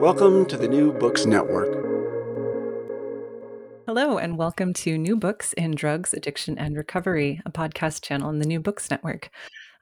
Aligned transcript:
Welcome 0.00 0.44
to 0.46 0.58
the 0.58 0.68
New 0.68 0.92
Books 0.92 1.24
Network. 1.24 1.72
Hello, 3.86 4.18
and 4.18 4.36
welcome 4.36 4.74
to 4.74 4.98
New 4.98 5.16
Books 5.16 5.54
in 5.54 5.74
Drugs, 5.74 6.12
Addiction, 6.12 6.58
and 6.58 6.76
Recovery, 6.76 7.40
a 7.46 7.50
podcast 7.50 8.02
channel 8.02 8.28
in 8.28 8.38
the 8.38 8.46
New 8.46 8.60
Books 8.60 8.90
Network. 8.90 9.30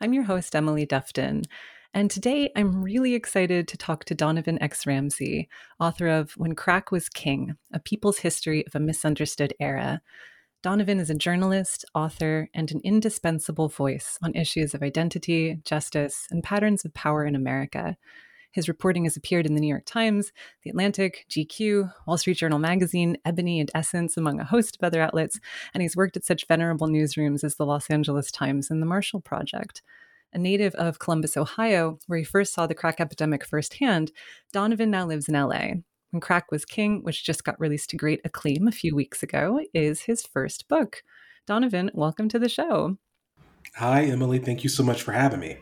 I'm 0.01 0.13
your 0.13 0.23
host, 0.23 0.55
Emily 0.55 0.87
Dufton. 0.87 1.43
And 1.93 2.11
today 2.11 2.51
I'm 2.55 2.81
really 2.81 3.15
excited 3.15 3.67
to 3.67 3.77
talk 3.77 4.05
to 4.05 4.15
Donovan 4.15 4.63
X. 4.63 4.87
Ramsey, 4.87 5.49
author 5.81 6.07
of 6.07 6.33
When 6.35 6.55
Crack 6.55 6.93
Was 6.93 7.09
King 7.09 7.57
A 7.73 7.81
People's 7.81 8.19
History 8.19 8.65
of 8.67 8.77
a 8.77 8.81
Misunderstood 8.81 9.53
Era. 9.59 10.01
Donovan 10.63 11.01
is 11.01 11.11
a 11.11 11.15
journalist, 11.15 11.85
author, 11.93 12.49
and 12.55 12.71
an 12.71 12.81
indispensable 12.85 13.69
voice 13.69 14.17
on 14.23 14.35
issues 14.35 14.75
of 14.75 14.83
identity, 14.83 15.59
justice, 15.65 16.27
and 16.31 16.43
patterns 16.43 16.85
of 16.85 16.95
power 16.95 17.27
in 17.27 17.35
America. 17.35 17.97
His 18.55 18.69
reporting 18.69 19.03
has 19.03 19.17
appeared 19.17 19.47
in 19.47 19.57
the 19.57 19.61
New 19.61 19.67
York 19.67 19.85
Times, 19.85 20.31
The 20.63 20.71
Atlantic, 20.71 21.27
GQ, 21.29 21.93
Wall 22.07 22.17
Street 22.17 22.37
Journal 22.37 22.61
Magazine, 22.61 23.17
Ebony, 23.25 23.59
and 23.59 23.69
Essence, 23.75 24.17
among 24.17 24.39
a 24.39 24.45
host 24.45 24.77
of 24.77 24.87
other 24.87 25.03
outlets, 25.03 25.41
and 25.75 25.83
he's 25.83 25.97
worked 25.97 26.17
at 26.17 26.25
such 26.25 26.47
venerable 26.47 26.87
newsrooms 26.87 27.43
as 27.43 27.57
the 27.57 27.67
Los 27.67 27.91
Angeles 27.91 28.31
Times 28.31 28.71
and 28.71 28.81
the 28.81 28.87
Marshall 28.87 29.21
Project. 29.21 29.83
A 30.33 30.39
native 30.39 30.73
of 30.77 31.01
Columbus, 31.01 31.37
Ohio, 31.37 31.99
where 32.07 32.21
he 32.21 32.25
first 32.25 32.55
saw 32.55 32.69
the 32.69 32.77
crack 32.77 33.01
epidemic 33.01 33.45
firsthand, 33.45 34.13
Donovan 34.53 34.91
now 34.93 35.05
lives 35.05 35.29
in 35.29 35.35
LA. 35.35 35.81
When 36.13 36.21
Crack 36.21 36.53
Was 36.53 36.65
King, 36.65 37.03
which 37.03 37.25
just 37.25 37.43
got 37.43 37.59
released 37.59 37.91
to 37.91 37.97
great 37.97 38.21
acclaim 38.25 38.69
a 38.69 38.73
few 38.73 38.95
weeks 38.95 39.25
ago, 39.25 39.63
is 39.75 40.03
his 40.03 40.23
first 40.23 40.69
book. 40.69 41.03
Donovan, 41.45 41.91
welcome 41.93 42.29
to 42.29 42.39
the 42.39 42.49
show. 42.49 42.99
Hi, 43.75 44.05
Emily. 44.05 44.39
Thank 44.39 44.63
you 44.63 44.71
so 44.71 44.85
much 44.85 45.03
for 45.03 45.11
having 45.11 45.41
me. 45.41 45.59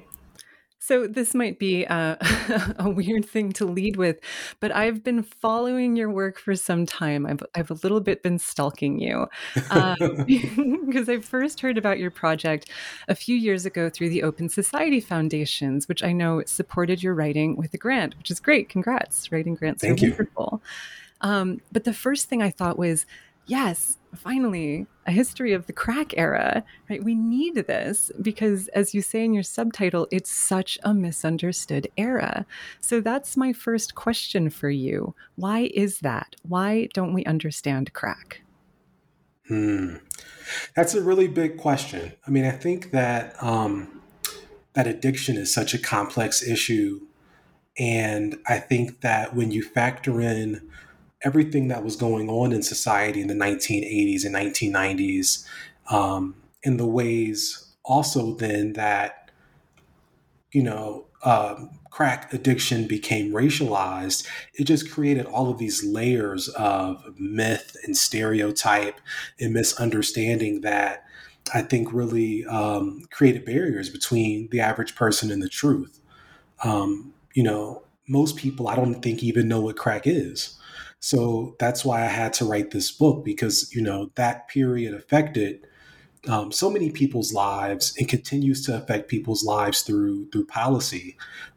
So, 0.84 1.06
this 1.06 1.32
might 1.32 1.60
be 1.60 1.86
uh, 1.86 2.16
a 2.76 2.90
weird 2.90 3.24
thing 3.24 3.52
to 3.52 3.64
lead 3.64 3.96
with, 3.96 4.18
but 4.58 4.74
I've 4.74 5.04
been 5.04 5.22
following 5.22 5.94
your 5.94 6.10
work 6.10 6.40
for 6.40 6.56
some 6.56 6.86
time. 6.86 7.24
I've, 7.24 7.40
I've 7.54 7.70
a 7.70 7.74
little 7.74 8.00
bit 8.00 8.24
been 8.24 8.40
stalking 8.40 8.98
you 8.98 9.28
because 9.54 11.08
uh, 11.08 11.08
I 11.12 11.20
first 11.20 11.60
heard 11.60 11.78
about 11.78 12.00
your 12.00 12.10
project 12.10 12.68
a 13.06 13.14
few 13.14 13.36
years 13.36 13.64
ago 13.64 13.90
through 13.90 14.08
the 14.08 14.24
Open 14.24 14.48
Society 14.48 14.98
Foundations, 14.98 15.86
which 15.86 16.02
I 16.02 16.10
know 16.10 16.42
supported 16.46 17.00
your 17.00 17.14
writing 17.14 17.54
with 17.54 17.72
a 17.74 17.78
grant, 17.78 18.18
which 18.18 18.32
is 18.32 18.40
great. 18.40 18.68
Congrats. 18.68 19.30
Writing 19.30 19.54
grants 19.54 19.82
Thank 19.82 20.02
are 20.02 20.06
you. 20.06 20.10
wonderful. 20.10 20.62
Um, 21.20 21.60
but 21.70 21.84
the 21.84 21.94
first 21.94 22.28
thing 22.28 22.42
I 22.42 22.50
thought 22.50 22.76
was, 22.76 23.06
yes, 23.46 23.98
finally, 24.14 24.86
a 25.06 25.10
history 25.10 25.52
of 25.52 25.66
the 25.66 25.72
crack 25.72 26.14
era, 26.16 26.64
right? 26.88 27.02
We 27.02 27.14
need 27.14 27.54
this 27.54 28.10
because, 28.20 28.68
as 28.68 28.94
you 28.94 29.02
say 29.02 29.24
in 29.24 29.34
your 29.34 29.42
subtitle, 29.42 30.06
it's 30.10 30.30
such 30.30 30.78
a 30.82 30.94
misunderstood 30.94 31.88
era. 31.96 32.46
So 32.80 33.00
that's 33.00 33.36
my 33.36 33.52
first 33.52 33.94
question 33.94 34.50
for 34.50 34.70
you. 34.70 35.14
Why 35.36 35.70
is 35.74 36.00
that? 36.00 36.36
Why 36.42 36.88
don't 36.94 37.14
we 37.14 37.24
understand 37.24 37.92
crack? 37.92 38.42
Hmm. 39.48 39.96
That's 40.76 40.94
a 40.94 41.02
really 41.02 41.28
big 41.28 41.56
question. 41.56 42.12
I 42.26 42.30
mean, 42.30 42.44
I 42.44 42.50
think 42.50 42.90
that 42.92 43.42
um, 43.42 44.02
that 44.74 44.86
addiction 44.86 45.36
is 45.36 45.52
such 45.52 45.74
a 45.74 45.78
complex 45.78 46.42
issue, 46.42 47.00
and 47.78 48.38
I 48.46 48.58
think 48.58 49.00
that 49.00 49.34
when 49.34 49.50
you 49.50 49.62
factor 49.62 50.20
in 50.20 50.68
everything 51.24 51.68
that 51.68 51.84
was 51.84 51.96
going 51.96 52.28
on 52.28 52.52
in 52.52 52.62
society 52.62 53.20
in 53.20 53.28
the 53.28 53.34
1980s 53.34 54.24
and 54.24 54.34
1990s, 54.34 55.46
um, 55.90 56.34
in 56.62 56.76
the 56.76 56.86
ways 56.86 57.72
also 57.84 58.34
then 58.34 58.74
that, 58.74 59.30
you 60.52 60.62
know, 60.62 61.06
um, 61.24 61.70
crack 61.90 62.32
addiction 62.32 62.86
became 62.86 63.32
racialized, 63.32 64.26
it 64.54 64.64
just 64.64 64.90
created 64.90 65.26
all 65.26 65.50
of 65.50 65.58
these 65.58 65.84
layers 65.84 66.48
of 66.50 67.04
myth 67.18 67.76
and 67.84 67.96
stereotype 67.96 69.00
and 69.38 69.52
misunderstanding 69.52 70.62
that 70.62 71.04
I 71.54 71.62
think 71.62 71.92
really 71.92 72.46
um, 72.46 73.02
created 73.10 73.44
barriers 73.44 73.90
between 73.90 74.48
the 74.50 74.60
average 74.60 74.94
person 74.94 75.30
and 75.30 75.42
the 75.42 75.48
truth. 75.48 76.00
Um, 76.64 77.12
you 77.34 77.42
know, 77.42 77.82
most 78.08 78.36
people, 78.36 78.68
I 78.68 78.76
don't 78.76 79.02
think, 79.02 79.22
even 79.22 79.48
know 79.48 79.60
what 79.60 79.76
crack 79.76 80.06
is. 80.06 80.58
So 81.02 81.56
that's 81.58 81.84
why 81.84 82.02
I 82.02 82.06
had 82.06 82.32
to 82.34 82.44
write 82.44 82.70
this 82.70 82.92
book 82.92 83.24
because, 83.24 83.74
you 83.74 83.82
know, 83.82 84.12
that 84.14 84.46
period 84.46 84.94
affected 84.94 85.66
um, 86.28 86.52
so 86.52 86.70
many 86.70 86.92
people's 86.92 87.32
lives 87.32 87.92
and 87.98 88.08
continues 88.08 88.64
to 88.66 88.76
affect 88.76 89.08
people's 89.08 89.44
lives 89.44 89.82
through 89.82 90.30
through 90.30 90.46
policy. 90.46 91.16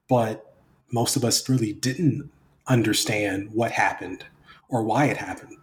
But 0.10 0.52
most 0.92 1.16
of 1.16 1.24
us 1.24 1.48
really 1.48 1.74
didn't 1.74 2.32
understand 2.66 3.52
what 3.54 3.72
happened 3.72 4.26
or 4.68 4.84
why 4.84 5.06
it 5.06 5.18
happened. 5.18 5.58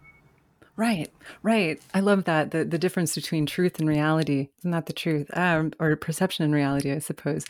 Right, 0.77 1.11
right. 1.43 1.81
I 1.93 1.99
love 1.99 2.23
that 2.23 2.51
the 2.51 2.63
the 2.63 2.79
difference 2.79 3.13
between 3.15 3.45
truth 3.45 3.79
and 3.79 3.89
reality. 3.89 4.47
That 4.63 4.85
the 4.85 4.93
truth, 4.93 5.27
um, 5.37 5.73
or 5.81 5.93
perception 5.97 6.45
and 6.45 6.53
reality? 6.53 6.93
I 6.93 6.99
suppose. 6.99 7.43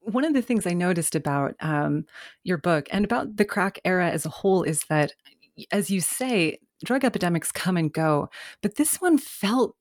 One 0.00 0.24
of 0.24 0.32
the 0.32 0.42
things 0.42 0.66
I 0.66 0.72
noticed 0.72 1.16
about 1.16 1.54
um, 1.60 2.06
your 2.44 2.58
book 2.58 2.86
and 2.92 3.04
about 3.04 3.36
the 3.36 3.44
crack 3.44 3.80
era 3.84 4.08
as 4.08 4.24
a 4.24 4.30
whole 4.30 4.62
is 4.62 4.84
that 4.88 5.12
as 5.72 5.90
you 5.90 6.00
say, 6.00 6.58
drug 6.84 7.04
epidemics 7.04 7.52
come 7.52 7.76
and 7.76 7.92
go, 7.92 8.28
but 8.62 8.76
this 8.76 8.96
one 8.96 9.18
felt 9.18 9.76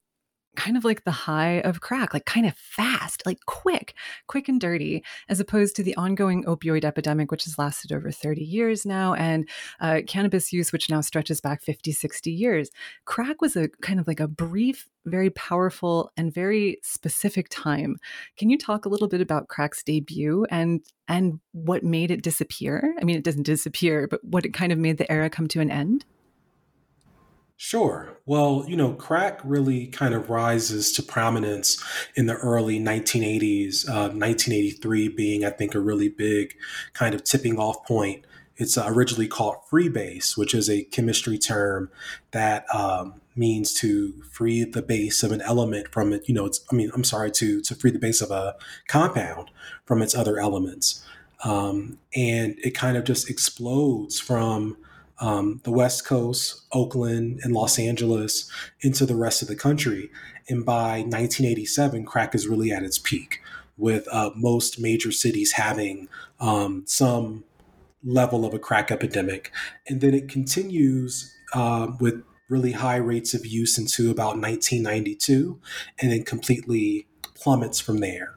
kind 0.56 0.78
of 0.78 0.84
like 0.84 1.04
the 1.04 1.12
high 1.12 1.60
of 1.62 1.82
crack, 1.82 2.14
like 2.14 2.26
kind 2.26 2.46
of 2.46 2.56
fast, 2.58 3.26
like 3.26 3.40
quick, 3.46 3.94
quick 4.28 4.48
and 4.48 4.60
dirty, 4.60 5.04
as 5.30 5.40
opposed 5.40 5.76
to 5.76 5.84
the 5.84 5.96
ongoing 5.96 6.44
opioid 6.46 6.84
epidemic, 6.84 7.32
which 7.32 7.46
has 7.46 7.58
lasted 7.58 7.92
over 7.92 8.12
30 8.12 8.44
years 8.44 8.86
now, 8.86 9.14
and 9.14 9.48
uh, 9.80 10.02
cannabis 10.08 10.52
use, 10.52 10.72
which 10.72 10.90
now 10.90 11.02
stretches 11.02 11.42
back 11.42 11.62
50, 11.62 11.92
60 11.92 12.32
years. 12.32 12.70
Crack 13.06 13.42
was 13.42 13.56
a 13.56 13.70
kind 13.82 14.00
of 14.00 14.08
like 14.08 14.20
a 14.20 14.28
brief, 14.28 14.88
very 15.06 15.30
powerful, 15.30 16.12
and 16.18 16.34
very 16.34 16.78
specific 16.84 17.48
time. 17.50 17.98
Can 18.38 18.50
you 18.50 18.58
talk 18.58 18.86
a 18.86 18.90
little 18.90 19.08
bit 19.08 19.22
about 19.22 19.48
crack's 19.48 19.84
debut 19.84 20.46
and 20.50 20.82
and 21.08 21.40
what 21.52 21.84
made 21.84 22.10
it 22.10 22.24
disappear? 22.24 22.96
I 23.00 23.04
mean, 23.04 23.16
it 23.16 23.24
doesn't 23.24 23.44
disappear, 23.44 24.08
but 24.08 24.24
what 24.24 24.46
it 24.46 24.54
kind 24.54 24.72
of 24.72 24.80
made 24.80 24.98
the 24.98 25.12
era 25.12 25.30
come 25.30 25.48
to 25.50 25.62
an 25.62 25.70
end? 25.70 26.06
Sure. 27.58 28.18
Well, 28.26 28.66
you 28.68 28.76
know, 28.76 28.94
crack 28.94 29.40
really 29.44 29.88
kind 29.88 30.14
of 30.14 30.30
rises 30.30 30.92
to 30.94 31.04
prominence 31.04 31.82
in 32.16 32.26
the 32.26 32.36
early 32.36 32.80
1980s, 32.80 33.88
uh, 33.88 34.12
1983 34.12 35.08
being, 35.10 35.46
I 35.46 35.52
think, 35.52 35.74
a 35.74 35.80
really 35.80 36.10
big 36.10 36.54
kind 36.94 37.16
of 37.16 37.24
tipping 37.24 37.58
off 37.58 37.86
point 37.86 38.26
It's 38.58 38.78
uh, 38.78 38.86
originally 38.88 39.28
called 39.28 39.58
freebase, 39.72 40.38
which 40.38 40.54
is 40.54 40.70
a 40.70 40.84
chemistry 40.84 41.38
term 41.38 41.90
that 42.32 42.66
um, 42.74 43.22
means 43.36 43.74
to 43.76 44.14
free 44.32 44.64
the 44.66 44.82
base 44.82 45.24
of 45.24 45.32
an 45.32 45.42
element 45.42 45.90
from 45.92 46.14
it. 46.14 46.28
You 46.28 46.36
know, 46.36 46.46
it's, 46.46 46.64
I 46.72 46.76
mean, 46.76 46.92
I'm 46.94 47.04
sorry, 47.04 47.32
to, 47.32 47.62
to 47.62 47.76
free 47.76 47.92
the 47.92 48.00
base 48.00 48.22
of 48.22 48.32
a 48.32 48.56
compound 48.88 49.50
from 49.86 50.02
its 50.02 50.16
other 50.16 50.40
elements. 50.40 51.04
Um, 51.44 52.00
and 52.16 52.56
it 52.64 52.72
kind 52.72 52.98
of 52.98 53.04
just 53.04 53.30
explodes 53.30 54.20
from 54.20 54.78
um, 55.20 55.62
the 55.64 55.72
West 55.72 56.06
Coast, 56.06 56.66
Oakland, 56.72 57.40
and 57.44 57.54
Los 57.54 57.80
Angeles 57.80 58.50
into 58.82 59.06
the 59.06 59.16
rest 59.16 59.42
of 59.42 59.48
the 59.48 59.56
country. 59.56 60.10
And 60.50 60.66
by 60.66 61.00
1987, 61.02 62.06
crack 62.06 62.36
is 62.36 62.48
really 62.48 62.72
at 62.72 62.84
its 62.84 63.00
peak, 63.00 63.42
with 63.78 64.08
uh, 64.12 64.32
most 64.36 64.80
major 64.80 65.12
cities 65.12 65.54
having 65.54 66.08
um, 66.40 66.84
some 66.86 67.44
level 68.04 68.46
of 68.46 68.54
a 68.54 68.60
crack 68.60 68.92
epidemic. 68.92 69.52
And 69.88 70.02
then 70.02 70.14
it 70.14 70.30
continues 70.30 71.34
uh, 71.54 71.88
with 72.00 72.24
really 72.50 72.74
high 72.74 72.98
rates 72.98 73.34
of 73.34 73.46
use 73.46 73.78
into 73.78 74.12
about 74.12 74.38
1992, 74.38 75.60
and 76.00 76.12
then 76.12 76.24
completely 76.24 77.08
plummets 77.34 77.80
from 77.80 78.00
there. 78.00 78.36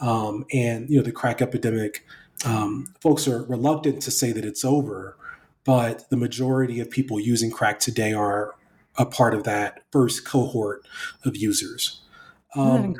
Um, 0.00 0.44
and 0.52 0.90
you 0.90 0.96
know 0.96 1.04
the 1.04 1.12
crack 1.12 1.40
epidemic, 1.40 2.04
um, 2.44 2.92
folks 3.00 3.28
are 3.28 3.44
reluctant 3.44 4.02
to 4.02 4.10
say 4.10 4.32
that 4.32 4.44
it's 4.44 4.64
over, 4.64 5.16
but 5.64 6.08
the 6.10 6.16
majority 6.16 6.80
of 6.80 6.90
people 6.90 7.18
using 7.18 7.50
crack 7.50 7.80
today 7.80 8.12
are 8.12 8.54
a 8.96 9.06
part 9.06 9.34
of 9.34 9.44
that 9.44 9.82
first 9.90 10.24
cohort 10.24 10.86
of 11.24 11.36
users. 11.36 12.02
Um, 12.54 12.94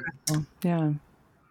yeah. 0.62 0.92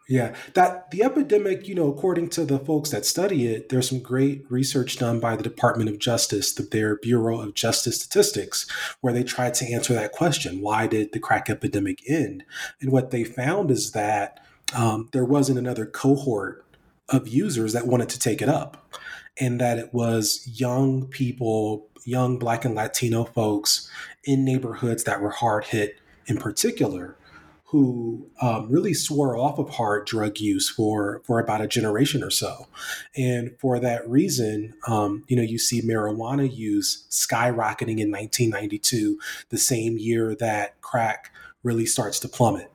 Yeah, 0.10 0.36
that 0.54 0.92
the 0.92 1.01
epidemic, 1.01 1.65
you 1.65 1.75
know, 1.75 1.88
according 1.88 2.30
to 2.31 2.44
the 2.44 2.60
folks 2.60 2.89
that 2.89 3.06
study 3.06 3.48
it, 3.48 3.69
there's 3.69 3.88
some 3.88 4.00
great 4.00 4.45
research 4.50 4.98
done 4.98 5.21
by 5.21 5.38
the 5.38 5.44
Department 5.44 5.89
of 5.89 5.98
Justice, 5.98 6.54
the, 6.54 6.63
their 6.63 6.98
Bureau 6.98 7.39
of 7.39 7.54
Justice 7.54 8.01
Statistics, 8.01 8.69
where 9.00 9.13
they 9.13 9.24
tried 9.24 9.54
to 9.56 9.74
answer 9.74 9.94
that 9.94 10.12
question: 10.12 10.60
Why 10.60 10.88
did 10.88 11.13
the 11.13 11.19
crack 11.19 11.50
epidemic 11.50 12.01
end? 12.10 12.44
And 12.81 12.92
what 12.92 13.12
they 13.12 13.24
found 13.24 13.71
is 13.71 13.94
that 13.94 14.42
um, 14.75 15.07
there 15.13 15.24
wasn't 15.24 15.57
another 15.57 15.86
cohort 15.86 16.65
of 17.07 17.30
users 17.30 17.71
that 17.71 17.88
wanted 17.88 18.10
to 18.10 18.19
take 18.19 18.42
it 18.42 18.50
up, 18.50 18.94
and 19.40 19.60
that 19.60 19.80
it 19.80 19.94
was 19.94 20.48
young 20.60 21.08
people, 21.08 21.88
young 22.06 22.38
Black 22.38 22.66
and 22.66 22.76
Latino 22.76 23.24
folks 23.24 23.90
in 24.24 24.46
neighborhoods 24.46 25.04
that 25.04 25.22
were 25.22 25.32
hard 25.32 25.66
hit, 25.66 26.00
in 26.28 26.38
particular 26.38 27.18
who 27.74 28.30
um, 28.40 28.70
really 28.70 28.94
swore 28.94 29.36
off 29.36 29.58
of 29.58 29.68
hard 29.68 30.06
drug 30.06 30.40
use 30.40 30.70
for 30.70 31.24
for 31.26 31.40
about 31.40 31.60
a 31.60 31.68
generation 31.68 32.24
or 32.24 32.30
so, 32.30 32.68
and 33.18 33.50
for 33.60 33.80
that 33.80 34.08
reason, 34.08 34.76
um, 34.88 35.24
you 35.28 35.36
know, 35.36 35.42
you 35.42 35.58
see 35.58 35.82
marijuana 35.82 36.56
use 36.56 37.08
skyrocketing 37.10 38.00
in 38.00 38.12
1992, 38.12 39.20
the 39.50 39.58
same 39.58 39.98
year 39.98 40.36
that 40.36 40.80
crack 40.82 41.32
really 41.64 41.88
starts 41.88 42.20
to 42.20 42.30
plummet. 42.30 42.72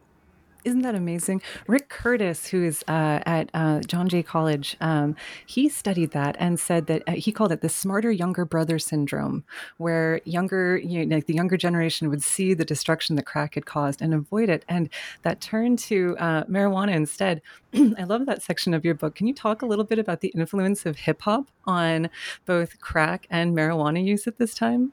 Isn't 0.64 0.82
that 0.82 0.96
amazing? 0.96 1.40
Rick 1.68 1.88
Curtis, 1.88 2.48
who 2.48 2.64
is 2.64 2.82
uh, 2.88 3.20
at 3.24 3.48
uh, 3.54 3.80
John 3.80 4.08
Jay 4.08 4.24
College, 4.24 4.76
um, 4.80 5.14
he 5.46 5.68
studied 5.68 6.10
that 6.10 6.36
and 6.40 6.58
said 6.58 6.86
that 6.88 7.02
uh, 7.06 7.12
he 7.12 7.30
called 7.30 7.52
it 7.52 7.60
the 7.60 7.68
smarter 7.68 8.10
younger 8.10 8.44
brother 8.44 8.78
syndrome, 8.80 9.44
where 9.76 10.20
younger, 10.24 10.76
you 10.78 11.06
know, 11.06 11.16
like 11.16 11.26
the 11.26 11.34
younger 11.34 11.56
generation 11.56 12.10
would 12.10 12.24
see 12.24 12.54
the 12.54 12.64
destruction 12.64 13.14
that 13.16 13.24
crack 13.24 13.54
had 13.54 13.66
caused 13.66 14.02
and 14.02 14.12
avoid 14.12 14.48
it, 14.48 14.64
and 14.68 14.90
that 15.22 15.40
turned 15.40 15.78
to 15.78 16.16
uh, 16.18 16.44
marijuana 16.44 16.92
instead. 16.92 17.40
I 17.74 18.04
love 18.04 18.26
that 18.26 18.42
section 18.42 18.74
of 18.74 18.84
your 18.84 18.94
book. 18.94 19.14
Can 19.14 19.28
you 19.28 19.34
talk 19.34 19.62
a 19.62 19.66
little 19.66 19.84
bit 19.84 20.00
about 20.00 20.20
the 20.20 20.28
influence 20.28 20.84
of 20.86 20.98
hip 20.98 21.22
hop 21.22 21.50
on 21.66 22.10
both 22.46 22.80
crack 22.80 23.28
and 23.30 23.56
marijuana 23.56 24.04
use 24.04 24.26
at 24.26 24.38
this 24.38 24.54
time? 24.54 24.92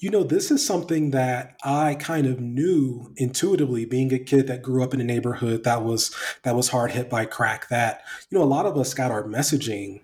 You 0.00 0.10
know, 0.10 0.22
this 0.22 0.50
is 0.50 0.64
something 0.64 1.10
that 1.12 1.56
I 1.64 1.94
kind 1.94 2.26
of 2.26 2.40
knew 2.40 3.12
intuitively 3.16 3.84
being 3.84 4.12
a 4.12 4.18
kid 4.18 4.46
that 4.48 4.62
grew 4.62 4.82
up 4.82 4.92
in 4.92 5.00
a 5.00 5.04
neighborhood 5.04 5.64
that 5.64 5.82
was 5.82 6.14
that 6.42 6.56
was 6.56 6.68
hard 6.68 6.90
hit 6.92 7.08
by 7.08 7.24
crack 7.24 7.68
that, 7.68 8.02
you 8.30 8.38
know, 8.38 8.44
a 8.44 8.46
lot 8.46 8.66
of 8.66 8.76
us 8.76 8.92
got 8.92 9.10
our 9.10 9.24
messaging, 9.24 10.00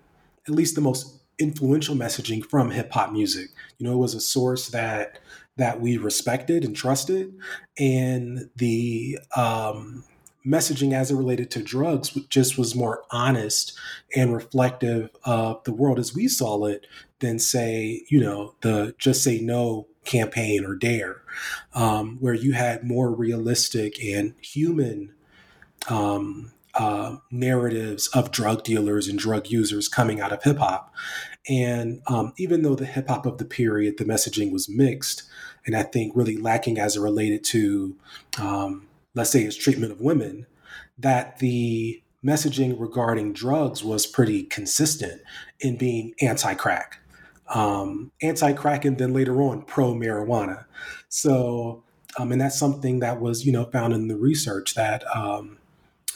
at 0.47 0.55
least 0.55 0.75
the 0.75 0.81
most 0.81 1.19
influential 1.39 1.95
messaging 1.95 2.43
from 2.45 2.71
hip 2.71 2.91
hop 2.91 3.11
music. 3.11 3.49
You 3.77 3.87
know, 3.87 3.93
it 3.93 3.97
was 3.97 4.15
a 4.15 4.21
source 4.21 4.69
that 4.69 5.19
that 5.57 5.81
we 5.81 5.97
respected 5.97 6.63
and 6.63 6.75
trusted 6.75 7.33
and 7.77 8.49
the 8.55 9.19
um 9.35 10.03
messaging 10.45 10.93
as 10.93 11.11
it 11.11 11.15
related 11.15 11.51
to 11.51 11.61
drugs 11.61 12.09
just 12.29 12.57
was 12.57 12.75
more 12.75 13.03
honest 13.11 13.77
and 14.15 14.33
reflective 14.33 15.09
of 15.23 15.63
the 15.65 15.73
world 15.73 15.99
as 15.99 16.15
we 16.15 16.27
saw 16.27 16.65
it 16.65 16.87
than 17.19 17.37
say, 17.37 18.03
you 18.09 18.19
know, 18.19 18.55
the 18.61 18.95
just 18.97 19.23
say 19.23 19.39
no 19.39 19.87
campaign 20.03 20.65
or 20.65 20.75
DARE, 20.75 21.21
um, 21.73 22.17
where 22.19 22.33
you 22.33 22.53
had 22.53 22.83
more 22.83 23.11
realistic 23.11 24.03
and 24.03 24.33
human 24.41 25.13
um, 25.89 26.51
uh, 26.73 27.17
narratives 27.29 28.07
of 28.09 28.31
drug 28.31 28.63
dealers 28.63 29.07
and 29.07 29.19
drug 29.19 29.49
users 29.49 29.87
coming 29.87 30.19
out 30.19 30.31
of 30.31 30.43
hip 30.43 30.57
hop. 30.57 30.93
And 31.49 32.01
um, 32.07 32.33
even 32.37 32.61
though 32.61 32.75
the 32.75 32.85
hip 32.85 33.07
hop 33.07 33.25
of 33.25 33.37
the 33.37 33.45
period, 33.45 33.97
the 33.97 34.05
messaging 34.05 34.51
was 34.51 34.69
mixed, 34.69 35.23
and 35.65 35.75
I 35.75 35.83
think 35.83 36.13
really 36.15 36.37
lacking 36.37 36.79
as 36.79 36.95
it 36.95 37.01
related 37.01 37.43
to, 37.45 37.95
um, 38.39 38.87
let's 39.13 39.29
say, 39.29 39.43
its 39.43 39.55
treatment 39.55 39.91
of 39.91 40.01
women, 40.01 40.45
that 40.97 41.39
the 41.39 42.01
messaging 42.23 42.79
regarding 42.79 43.33
drugs 43.33 43.83
was 43.83 44.05
pretty 44.05 44.43
consistent 44.43 45.21
in 45.59 45.75
being 45.75 46.13
anti 46.21 46.53
crack 46.53 47.01
um, 47.53 48.11
anti-crack 48.21 48.85
and 48.85 48.97
then 48.97 49.13
later 49.13 49.41
on 49.41 49.63
pro-marijuana. 49.63 50.65
So, 51.09 51.83
um, 52.17 52.31
and 52.31 52.41
that's 52.41 52.57
something 52.57 52.99
that 52.99 53.19
was 53.21 53.45
you 53.45 53.51
know 53.51 53.65
found 53.65 53.93
in 53.93 54.07
the 54.07 54.17
research 54.17 54.75
that 54.75 55.03
um, 55.15 55.57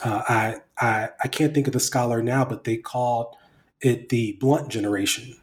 uh, 0.04 0.22
I, 0.28 0.56
I 0.78 1.08
I 1.22 1.28
can't 1.28 1.54
think 1.54 1.66
of 1.66 1.72
the 1.72 1.80
scholar 1.80 2.22
now, 2.22 2.44
but 2.44 2.64
they 2.64 2.76
called 2.76 3.36
it 3.80 4.08
the 4.08 4.32
blunt 4.40 4.68
generation, 4.68 5.36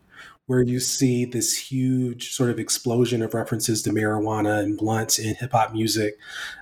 where 0.46 0.62
you 0.62 0.80
see 0.80 1.26
this 1.26 1.58
huge 1.58 2.34
sort 2.34 2.50
of 2.50 2.60
explosion 2.60 3.22
of 3.22 3.34
references 3.34 3.82
to 3.82 3.92
marijuana 3.92 4.60
and 4.60 4.78
blunts 4.78 5.18
in 5.18 5.36
hip 5.36 5.52
hop 5.54 5.72
music. 5.72 6.18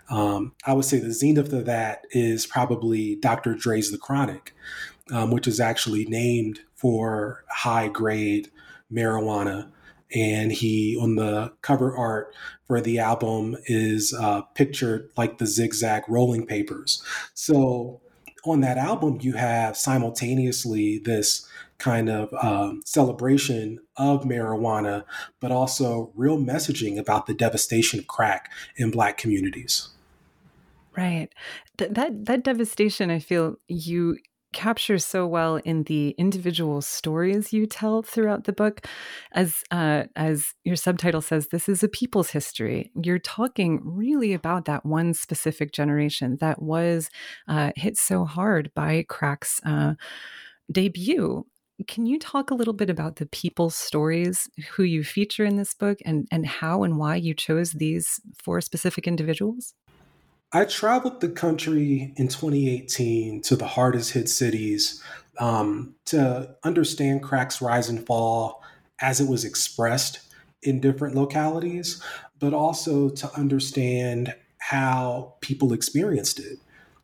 Um, 0.10 0.54
I 0.66 0.74
would 0.74 0.86
say 0.86 1.00
the 1.00 1.14
zenith 1.14 1.52
of 1.52 1.66
that 1.66 2.06
is 2.12 2.46
probably 2.46 3.16
Dr. 3.16 3.56
Dre's 3.56 3.92
The 3.92 3.98
Chronic, 3.98 4.54
um, 5.12 5.32
which 5.32 5.48
is 5.48 5.60
actually 5.60 6.06
named 6.06 6.60
for 6.76 7.44
high 7.50 7.88
grade 7.88 8.52
marijuana. 8.92 9.72
And 10.14 10.52
he, 10.52 10.98
on 11.00 11.16
the 11.16 11.54
cover 11.62 11.96
art 11.96 12.36
for 12.68 12.82
the 12.82 13.00
album, 13.00 13.56
is 13.66 14.14
uh, 14.14 14.42
pictured 14.54 15.10
like 15.16 15.38
the 15.38 15.48
zigzag 15.48 16.04
rolling 16.10 16.46
papers. 16.46 17.02
So 17.34 18.02
on 18.46 18.62
that 18.62 18.78
album, 18.78 19.20
you 19.22 19.34
have 19.34 19.78
simultaneously 19.78 21.00
this 21.00 21.48
kind 21.78 22.10
of 22.10 22.34
um, 22.42 22.82
celebration 22.86 23.80
of 23.98 24.24
marijuana, 24.24 25.04
but 25.40 25.52
also 25.52 26.12
real 26.16 26.38
messaging 26.38 26.98
about 26.98 27.26
the 27.26 27.34
devastation 27.34 28.00
of 28.00 28.08
crack 28.08 28.52
in 28.78 28.92
Black 28.92 29.18
communities. 29.18 29.90
Right. 30.96 31.30
Th- 31.78 31.92
that 31.92 32.26
that 32.26 32.44
devastation, 32.44 33.10
I 33.10 33.20
feel 33.20 33.56
you 33.68 34.18
captures 34.54 35.06
so 35.06 35.26
well 35.26 35.58
in 35.58 35.84
the 35.84 36.10
individual 36.18 36.82
stories 36.82 37.54
you 37.54 37.66
tell 37.66 38.02
throughout 38.02 38.44
the 38.44 38.54
book. 38.54 38.86
As 39.34 39.64
uh, 39.72 40.04
as 40.16 40.54
your 40.64 40.76
subtitle 40.76 41.22
says 41.22 41.48
this 41.48 41.70
is 41.70 41.84
a 41.84 41.88
people's 41.88 42.32
history. 42.32 42.92
You're 43.02 43.20
talking 43.20 43.82
really 43.84 44.34
about 44.34 44.66
that 44.66 44.86
one 44.86 45.14
specific 45.14 45.72
generation 45.72 46.38
that 46.42 46.62
was 46.62 47.10
uh, 47.48 47.72
hit 47.76 47.98
so 47.98 48.26
hard 48.26 48.72
by 48.76 49.06
crack's 49.08 49.62
uh, 49.66 49.96
debut. 50.72 51.46
Can 51.88 52.06
you 52.06 52.20
talk 52.20 52.52
a 52.52 52.56
little 52.56 52.74
bit 52.74 52.92
about 52.92 53.16
the 53.16 53.26
people's 53.26 53.76
stories 53.76 54.48
who 54.72 54.84
you 54.84 55.04
feature 55.04 55.46
in 55.46 55.56
this 55.56 55.74
book 55.74 55.98
and 56.06 56.28
and 56.32 56.46
how 56.46 56.84
and 56.84 56.98
why 56.98 57.16
you 57.16 57.34
chose 57.34 57.72
these 57.72 58.20
four 58.44 58.62
specific 58.62 59.08
individuals 59.08 59.74
I 60.54 60.66
traveled 60.66 61.22
the 61.22 61.30
country 61.30 62.14
in 62.18 62.28
2018 62.28 63.42
to 63.44 63.56
the 63.56 63.68
hardest 63.68 64.12
hit 64.12 64.28
cities 64.28 65.02
um, 65.40 65.96
to 66.06 66.56
understand 66.64 67.24
crack's 67.24 67.62
rise 67.62 67.88
and 67.88 68.06
fall 68.06 68.62
as 69.00 69.22
it 69.22 69.30
was 69.30 69.46
expressed 69.46 70.20
in 70.62 70.82
different 70.82 71.16
localities, 71.16 72.04
but 72.38 72.54
also 72.54 73.10
to 73.10 73.34
understand 73.34 74.36
how 74.58 75.36
people 75.40 75.72
experienced 75.72 76.40
it. 76.40 76.60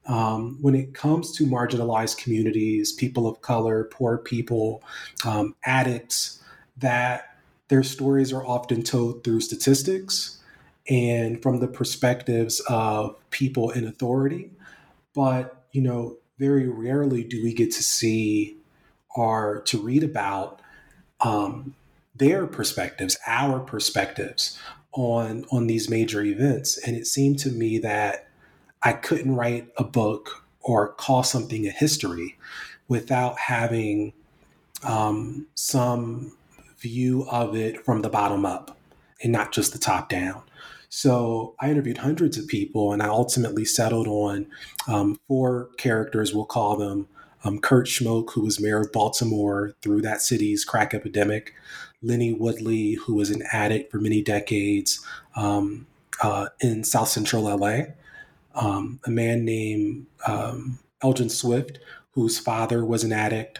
Um, 0.08 0.58
when 0.62 0.76
it 0.76 0.94
comes 0.94 1.32
to 1.38 1.46
marginalized 1.46 2.18
communities, 2.18 2.92
people 2.92 3.28
of 3.28 3.42
color, 3.42 3.86
poor 3.86 4.18
people, 4.18 4.84
um, 5.26 5.56
addicts, 5.66 6.42
that 6.78 7.38
their 7.70 7.84
stories 7.84 8.32
are 8.34 8.46
often 8.46 8.84
told 8.84 9.24
through 9.24 9.42
statistics 9.42 10.38
and 10.90 11.42
from 11.42 11.60
the 11.60 11.68
perspectives 11.68 12.62
of 12.70 13.18
people 13.38 13.70
in 13.70 13.86
authority. 13.86 14.52
But, 15.14 15.64
you 15.72 15.82
know, 15.82 16.18
very 16.40 16.68
rarely 16.68 17.24
do 17.24 17.44
we 17.44 17.54
get 17.54 17.72
to 17.72 17.84
see 17.84 18.58
or 19.16 19.62
to 19.68 19.80
read 19.80 20.04
about 20.04 20.62
um, 21.22 21.76
their 22.16 22.48
perspectives, 22.48 23.18
our 23.28 23.60
perspectives 23.60 24.60
on 24.94 25.46
on 25.52 25.68
these 25.68 25.90
major 25.90 26.24
events. 26.24 26.78
And 26.78 26.96
it 26.96 27.08
seemed 27.08 27.40
to 27.40 27.52
me 27.52 27.80
that 27.80 28.28
I 28.82 28.94
couldn't 28.94 29.36
write 29.36 29.70
a 29.78 29.84
book 29.84 30.44
or 30.62 30.94
call 30.94 31.24
something 31.24 31.68
a 31.68 31.72
history 31.72 32.38
without 32.88 33.38
having 33.38 34.14
um, 34.84 35.48
some 35.56 36.34
view 36.80 37.28
of 37.30 37.56
it 37.56 37.84
from 37.86 38.02
the 38.02 38.10
bottom 38.10 38.46
up 38.46 38.78
and 39.24 39.32
not 39.32 39.52
just 39.52 39.74
the 39.74 39.80
top 39.80 40.10
down. 40.10 40.42
So 40.90 41.56
I 41.60 41.70
interviewed 41.70 42.00
hundreds 42.00 42.38
of 42.38 42.48
people, 42.48 42.94
and 42.94 43.02
I 43.02 43.08
ultimately 43.08 43.66
settled 43.66 44.08
on 44.08 44.48
um, 44.88 45.20
four 45.28 45.70
characters. 45.78 46.34
We'll 46.34 46.46
call 46.46 46.78
them 46.78 47.08
um, 47.44 47.60
Kurt 47.60 47.88
Schmoke, 47.88 48.32
who 48.32 48.42
was 48.42 48.60
mayor 48.60 48.82
of 48.82 48.92
Baltimore 48.92 49.74
through 49.82 50.02
that 50.02 50.22
city's 50.22 50.66
crack 50.66 50.94
epidemic, 50.94 51.54
Lennie 52.02 52.34
Woodley, 52.34 52.94
who 52.94 53.16
was 53.16 53.30
an 53.30 53.44
addict 53.52 53.92
for 53.92 54.00
many 54.00 54.22
decades 54.22 55.04
um, 55.36 55.88
uh, 56.22 56.48
in 56.62 56.84
South 56.84 57.10
Central 57.10 57.44
LA, 57.44 57.82
um, 58.56 59.00
a 59.06 59.10
man 59.10 59.46
named 59.46 60.08
um, 60.26 60.80
Elgin 61.04 61.30
Swift, 61.30 61.80
whose 62.12 62.40
father 62.40 62.84
was 62.84 63.04
an 63.04 63.14
addict, 63.14 63.60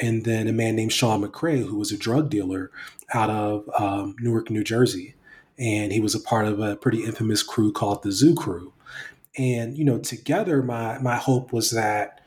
and 0.00 0.24
then 0.24 0.48
a 0.48 0.52
man 0.52 0.76
named 0.76 0.92
Shawn 0.92 1.22
McCray, 1.22 1.64
who 1.66 1.78
was 1.78 1.92
a 1.92 1.96
drug 1.96 2.28
dealer 2.28 2.70
out 3.12 3.30
of 3.30 3.68
um, 3.78 4.16
Newark, 4.20 4.50
New 4.50 4.64
Jersey. 4.64 5.14
And 5.58 5.92
he 5.92 6.00
was 6.00 6.14
a 6.14 6.20
part 6.20 6.46
of 6.46 6.60
a 6.60 6.76
pretty 6.76 7.04
infamous 7.04 7.42
crew 7.42 7.72
called 7.72 8.02
the 8.02 8.12
Zoo 8.12 8.34
Crew. 8.34 8.72
And, 9.36 9.76
you 9.76 9.84
know, 9.84 9.98
together, 9.98 10.62
my, 10.62 10.98
my 10.98 11.16
hope 11.16 11.52
was 11.52 11.70
that 11.70 12.20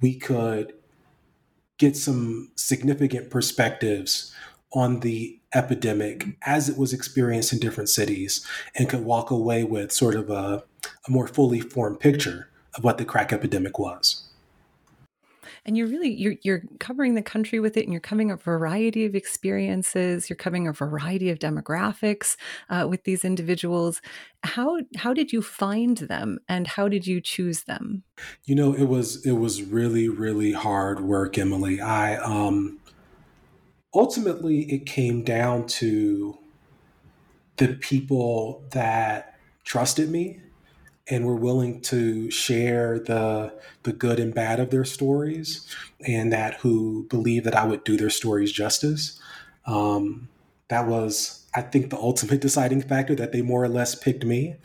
we 0.00 0.14
could 0.14 0.74
get 1.78 1.96
some 1.96 2.50
significant 2.56 3.30
perspectives 3.30 4.34
on 4.72 5.00
the 5.00 5.38
epidemic 5.54 6.26
as 6.42 6.68
it 6.68 6.76
was 6.76 6.92
experienced 6.92 7.52
in 7.52 7.58
different 7.58 7.88
cities 7.88 8.46
and 8.74 8.88
could 8.88 9.04
walk 9.04 9.30
away 9.30 9.64
with 9.64 9.92
sort 9.92 10.14
of 10.14 10.30
a, 10.30 10.64
a 11.06 11.10
more 11.10 11.28
fully 11.28 11.60
formed 11.60 12.00
picture 12.00 12.48
of 12.76 12.82
what 12.82 12.98
the 12.98 13.04
crack 13.04 13.32
epidemic 13.32 13.78
was 13.78 14.23
and 15.66 15.76
you're 15.76 15.86
really 15.86 16.12
you're 16.12 16.34
you're 16.42 16.62
covering 16.78 17.14
the 17.14 17.22
country 17.22 17.60
with 17.60 17.76
it 17.76 17.84
and 17.84 17.92
you're 17.92 18.00
covering 18.00 18.30
a 18.30 18.36
variety 18.36 19.04
of 19.04 19.14
experiences. 19.14 20.28
You're 20.28 20.36
covering 20.36 20.68
a 20.68 20.72
variety 20.72 21.30
of 21.30 21.38
demographics 21.38 22.36
uh, 22.68 22.86
with 22.88 23.04
these 23.04 23.24
individuals. 23.24 24.02
How 24.42 24.80
how 24.96 25.14
did 25.14 25.32
you 25.32 25.42
find 25.42 25.96
them 25.96 26.38
and 26.48 26.66
how 26.66 26.88
did 26.88 27.06
you 27.06 27.20
choose 27.20 27.64
them? 27.64 28.02
You 28.44 28.54
know 28.54 28.74
it 28.74 28.84
was 28.84 29.24
it 29.24 29.32
was 29.32 29.62
really 29.62 30.08
really 30.08 30.52
hard 30.52 31.00
work 31.00 31.38
emily. 31.38 31.80
I 31.80 32.16
um 32.16 32.78
ultimately 33.94 34.62
it 34.72 34.86
came 34.86 35.22
down 35.22 35.66
to 35.66 36.38
the 37.56 37.68
people 37.74 38.64
that 38.72 39.38
trusted 39.64 40.10
me 40.10 40.40
and 41.08 41.26
were 41.26 41.36
willing 41.36 41.80
to 41.82 42.30
share 42.30 42.98
the 42.98 43.52
the 43.82 43.92
good 43.92 44.18
and 44.18 44.34
bad 44.34 44.60
of 44.60 44.70
their 44.70 44.84
stories, 44.84 45.66
and 46.06 46.32
that 46.32 46.54
who 46.60 47.06
believed 47.08 47.46
that 47.46 47.54
I 47.54 47.66
would 47.66 47.84
do 47.84 47.96
their 47.96 48.10
stories 48.10 48.52
justice. 48.52 49.20
Um, 49.66 50.28
that 50.68 50.86
was, 50.86 51.46
I 51.54 51.62
think, 51.62 51.90
the 51.90 51.96
ultimate 52.10 52.40
deciding 52.40 52.82
factor 52.82 53.14
that 53.16 53.32
they 53.32 53.42
more 53.42 53.62
or 53.62 53.68
less 53.68 53.94
picked 53.94 54.24
me. 54.24 54.56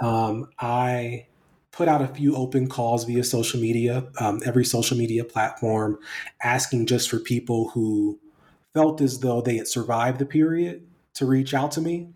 Um, 0.00 0.48
I 0.58 1.26
put 1.72 1.88
out 1.88 2.02
a 2.02 2.08
few 2.08 2.34
open 2.34 2.68
calls 2.68 3.04
via 3.04 3.22
social 3.22 3.60
media, 3.60 4.08
um, 4.20 4.40
every 4.44 4.64
social 4.64 4.96
media 4.96 5.24
platform, 5.24 5.98
asking 6.42 6.86
just 6.86 7.08
for 7.08 7.20
people 7.20 7.70
who 7.70 8.18
felt 8.74 9.00
as 9.00 9.20
though 9.20 9.40
they 9.40 9.56
had 9.56 9.68
survived 9.68 10.18
the 10.18 10.26
period 10.26 10.86
to 11.14 11.26
reach 11.26 11.54
out 11.54 11.70
to 11.72 11.80
me 11.80 12.08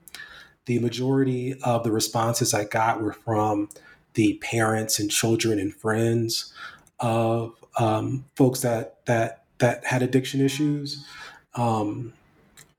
the 0.66 0.78
majority 0.78 1.54
of 1.62 1.84
the 1.84 1.90
responses 1.90 2.54
I 2.54 2.64
got 2.64 3.02
were 3.02 3.12
from 3.12 3.68
the 4.14 4.34
parents 4.42 4.98
and 4.98 5.10
children 5.10 5.58
and 5.58 5.74
friends 5.74 6.52
of 7.00 7.54
um, 7.78 8.24
folks 8.36 8.60
that 8.60 9.04
that 9.06 9.44
that 9.58 9.84
had 9.84 10.02
addiction 10.02 10.40
issues. 10.40 11.04
Um, 11.54 12.12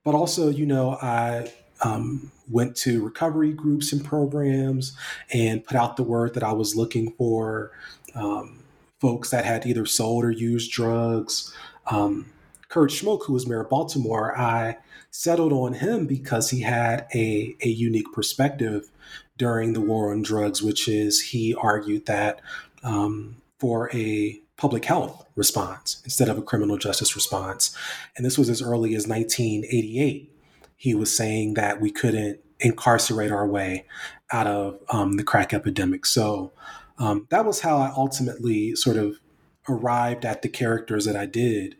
but 0.03 0.15
also, 0.15 0.49
you 0.49 0.65
know, 0.65 0.97
I 1.01 1.51
um, 1.81 2.31
went 2.49 2.75
to 2.77 3.03
recovery 3.03 3.53
groups 3.53 3.93
and 3.93 4.03
programs 4.03 4.95
and 5.31 5.63
put 5.63 5.77
out 5.77 5.97
the 5.97 6.03
word 6.03 6.33
that 6.33 6.43
I 6.43 6.53
was 6.53 6.75
looking 6.75 7.11
for 7.11 7.71
um, 8.15 8.59
folks 8.99 9.29
that 9.31 9.45
had 9.45 9.65
either 9.65 9.85
sold 9.85 10.23
or 10.23 10.31
used 10.31 10.71
drugs. 10.71 11.53
Um, 11.87 12.32
Kurt 12.73 12.89
Schmoke, 12.89 13.25
who 13.25 13.33
was 13.33 13.45
mayor 13.45 13.61
of 13.61 13.69
Baltimore, 13.69 14.35
I 14.35 14.77
settled 15.11 15.53
on 15.53 15.73
him 15.73 16.07
because 16.07 16.49
he 16.49 16.61
had 16.61 17.05
a, 17.13 17.55
a 17.61 17.67
unique 17.67 18.11
perspective 18.11 18.89
during 19.37 19.73
the 19.73 19.79
war 19.79 20.11
on 20.11 20.23
drugs, 20.23 20.63
which 20.63 20.87
is 20.87 21.21
he 21.21 21.53
argued 21.53 22.07
that 22.07 22.41
um, 22.83 23.35
for 23.59 23.91
a 23.93 24.41
public 24.57 24.85
health 24.85 25.23
response 25.35 26.01
instead 26.03 26.29
of 26.29 26.39
a 26.39 26.41
criminal 26.41 26.79
justice 26.79 27.15
response. 27.15 27.77
And 28.17 28.25
this 28.25 28.39
was 28.39 28.49
as 28.49 28.59
early 28.59 28.95
as 28.95 29.07
1988. 29.07 30.35
He 30.75 30.95
was 30.95 31.15
saying 31.15 31.53
that 31.53 31.79
we 31.79 31.91
couldn't 31.91 32.39
incarcerate 32.59 33.31
our 33.31 33.45
way 33.45 33.85
out 34.31 34.47
of 34.47 34.79
um, 34.89 35.17
the 35.17 35.23
crack 35.23 35.53
epidemic. 35.53 36.07
So 36.07 36.51
um, 36.97 37.27
that 37.29 37.45
was 37.45 37.59
how 37.59 37.77
I 37.77 37.93
ultimately 37.95 38.75
sort 38.75 38.97
of 38.97 39.19
arrived 39.67 40.25
at 40.25 40.41
the 40.41 40.50
characters 40.50 41.05
that 41.05 41.15
I 41.15 41.25
did. 41.25 41.75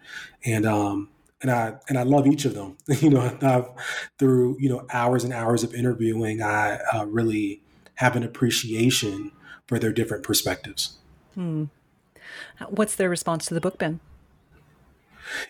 And 0.46 0.66
um, 0.66 1.10
and 1.44 1.52
I 1.52 1.76
and 1.90 1.98
I 1.98 2.04
love 2.04 2.26
each 2.26 2.46
of 2.46 2.56
them. 2.56 2.78
you 2.88 3.10
know, 3.10 3.38
I've, 3.42 3.70
through 4.18 4.58
you 4.60 4.70
know 4.70 4.86
hours 4.92 5.24
and 5.24 5.34
hours 5.34 5.64
of 5.64 5.74
interviewing, 5.74 6.42
I 6.42 6.80
uh, 6.94 7.06
really 7.06 7.62
have 7.96 8.16
an 8.16 8.24
appreciation 8.24 9.32
for 9.68 9.78
their 9.78 9.92
different 9.92 10.24
perspectives. 10.24 10.98
Hmm. 11.36 11.66
What's 12.70 12.96
their 12.96 13.10
response 13.10 13.46
to 13.48 13.54
the 13.54 13.62
book 13.62 13.78
been? 13.78 14.00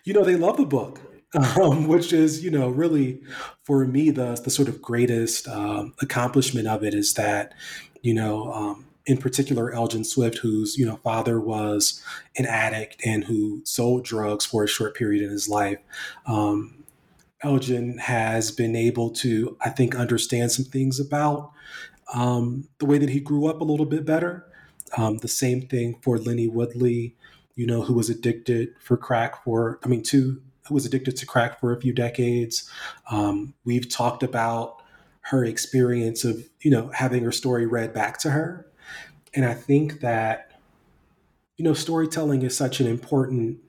You 0.04 0.14
know, 0.14 0.24
they 0.24 0.36
love 0.36 0.58
the 0.58 0.66
book, 0.66 1.00
um, 1.62 1.88
which 1.88 2.12
is 2.12 2.44
you 2.44 2.52
know 2.52 2.70
really 2.70 3.22
for 3.64 3.86
me 3.86 4.10
the 4.10 4.40
the 4.44 4.50
sort 4.50 4.68
of 4.68 4.82
greatest 4.82 5.48
um, 5.48 5.94
accomplishment 6.02 6.68
of 6.68 6.84
it 6.84 6.94
is 6.94 7.14
that 7.14 7.54
you 8.02 8.14
know 8.14 8.52
um, 8.52 8.86
in 9.06 9.18
particular 9.18 9.74
Elgin 9.74 10.04
Swift, 10.04 10.38
whose 10.40 10.78
you 10.78 10.86
know 10.86 10.98
father 10.98 11.40
was 11.40 12.02
an 12.38 12.46
addict 12.46 13.02
and 13.06 13.26
who 13.26 13.62
sold 13.66 14.06
drugs 14.06 14.46
for 14.46 14.64
a 14.64 14.68
short 14.68 14.96
period 14.96 15.24
in 15.24 15.30
his 15.30 15.50
life. 15.50 15.80
Um, 16.26 16.84
Elgin 17.44 17.98
has 17.98 18.52
been 18.52 18.76
able 18.76 19.10
to, 19.10 19.58
I 19.60 19.70
think, 19.70 19.96
understand 19.96 20.52
some 20.52 20.66
things 20.66 21.00
about 21.00 21.52
um, 22.14 22.70
the 22.80 22.86
way 22.86 22.98
that 22.98 23.10
he 23.10 23.20
grew 23.20 23.48
up 23.48 23.60
a 23.60 23.66
little 23.66 23.86
bit 23.86 24.06
better. 24.06 24.46
Um, 24.96 25.18
the 25.18 25.28
same 25.28 25.68
thing 25.68 26.00
for 26.02 26.18
Lennie 26.18 26.48
Woodley, 26.48 27.16
you 27.56 27.68
know, 27.68 27.82
who 27.82 27.94
was 27.94 28.10
addicted 28.10 28.70
for 28.80 28.96
crack 28.96 29.44
for, 29.44 29.80
I 29.84 29.88
mean, 29.88 30.04
to 30.04 30.42
who 30.68 30.74
was 30.74 30.86
addicted 30.86 31.18
to 31.18 31.26
crack 31.26 31.60
for 31.60 31.74
a 31.74 31.82
few 31.82 31.92
decades. 31.92 32.70
Um, 33.12 33.54
we've 33.66 33.90
talked 33.90 34.24
about 34.24 34.82
her 35.22 35.44
experience 35.44 36.24
of, 36.24 36.48
you 36.62 36.72
know, 36.72 36.90
having 36.94 37.24
her 37.24 37.32
story 37.34 37.66
read 37.66 37.94
back 37.94 38.20
to 38.20 38.30
her 38.30 38.66
and 39.34 39.46
I 39.46 39.54
think 39.54 40.02
that, 40.02 40.52
you 41.58 41.64
know, 41.64 41.74
storytelling 41.74 42.42
is 42.44 42.56
such 42.56 42.80
an 42.80 42.88
important 42.88 43.60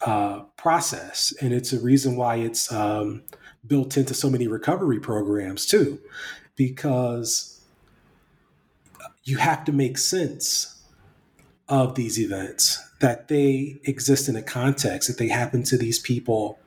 uh, 0.00 0.40
process. 0.56 1.32
And 1.40 1.52
it's 1.52 1.72
a 1.72 1.80
reason 1.80 2.16
why 2.16 2.36
it's 2.36 2.72
um, 2.72 3.22
built 3.66 3.96
into 3.96 4.14
so 4.14 4.30
many 4.30 4.48
recovery 4.48 4.98
programs, 4.98 5.66
too, 5.66 6.00
because 6.56 7.62
you 9.24 9.36
have 9.36 9.64
to 9.66 9.72
make 9.72 9.98
sense 9.98 10.82
of 11.68 11.94
these 11.94 12.18
events, 12.18 12.82
that 13.00 13.28
they 13.28 13.80
exist 13.84 14.28
in 14.28 14.34
a 14.34 14.42
context, 14.42 15.08
that 15.08 15.18
they 15.18 15.28
happen 15.28 15.62
to 15.62 15.78
these 15.78 15.98
people, 15.98 16.58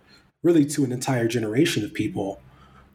really 0.43 0.65
to 0.65 0.85
an 0.85 0.91
entire 0.91 1.27
generation 1.27 1.83
of 1.83 1.93
people 1.93 2.41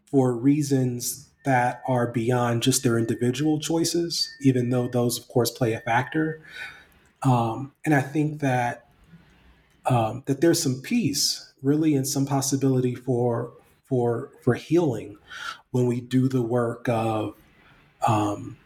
for 0.07 0.33
reasons 0.33 1.28
that 1.49 1.83
are 1.87 2.07
beyond 2.07 2.63
just 2.63 2.83
their 2.83 2.99
individual 2.99 3.59
choices, 3.59 4.37
even 4.43 4.69
though 4.69 4.87
those, 4.87 5.19
of 5.19 5.29
course, 5.29 5.51
play 5.51 5.73
a 5.73 5.81
factor. 5.81 6.43
Um, 7.23 7.73
and 7.87 7.95
I 7.95 8.03
think 8.03 8.41
that 8.41 8.87
um, 9.87 10.25
that 10.27 10.43
there's 10.43 10.63
some 10.63 10.83
peace, 10.83 11.55
really, 11.63 11.95
and 11.95 12.07
some 12.07 12.27
possibility 12.27 12.95
for 12.95 13.55
for 13.87 14.31
for 14.43 14.57
healing 14.57 15.17
when 15.71 15.87
we 15.87 16.03
do 16.03 16.29
the 16.29 16.43
work 16.43 16.87
of 16.87 17.35
um, 18.07 18.59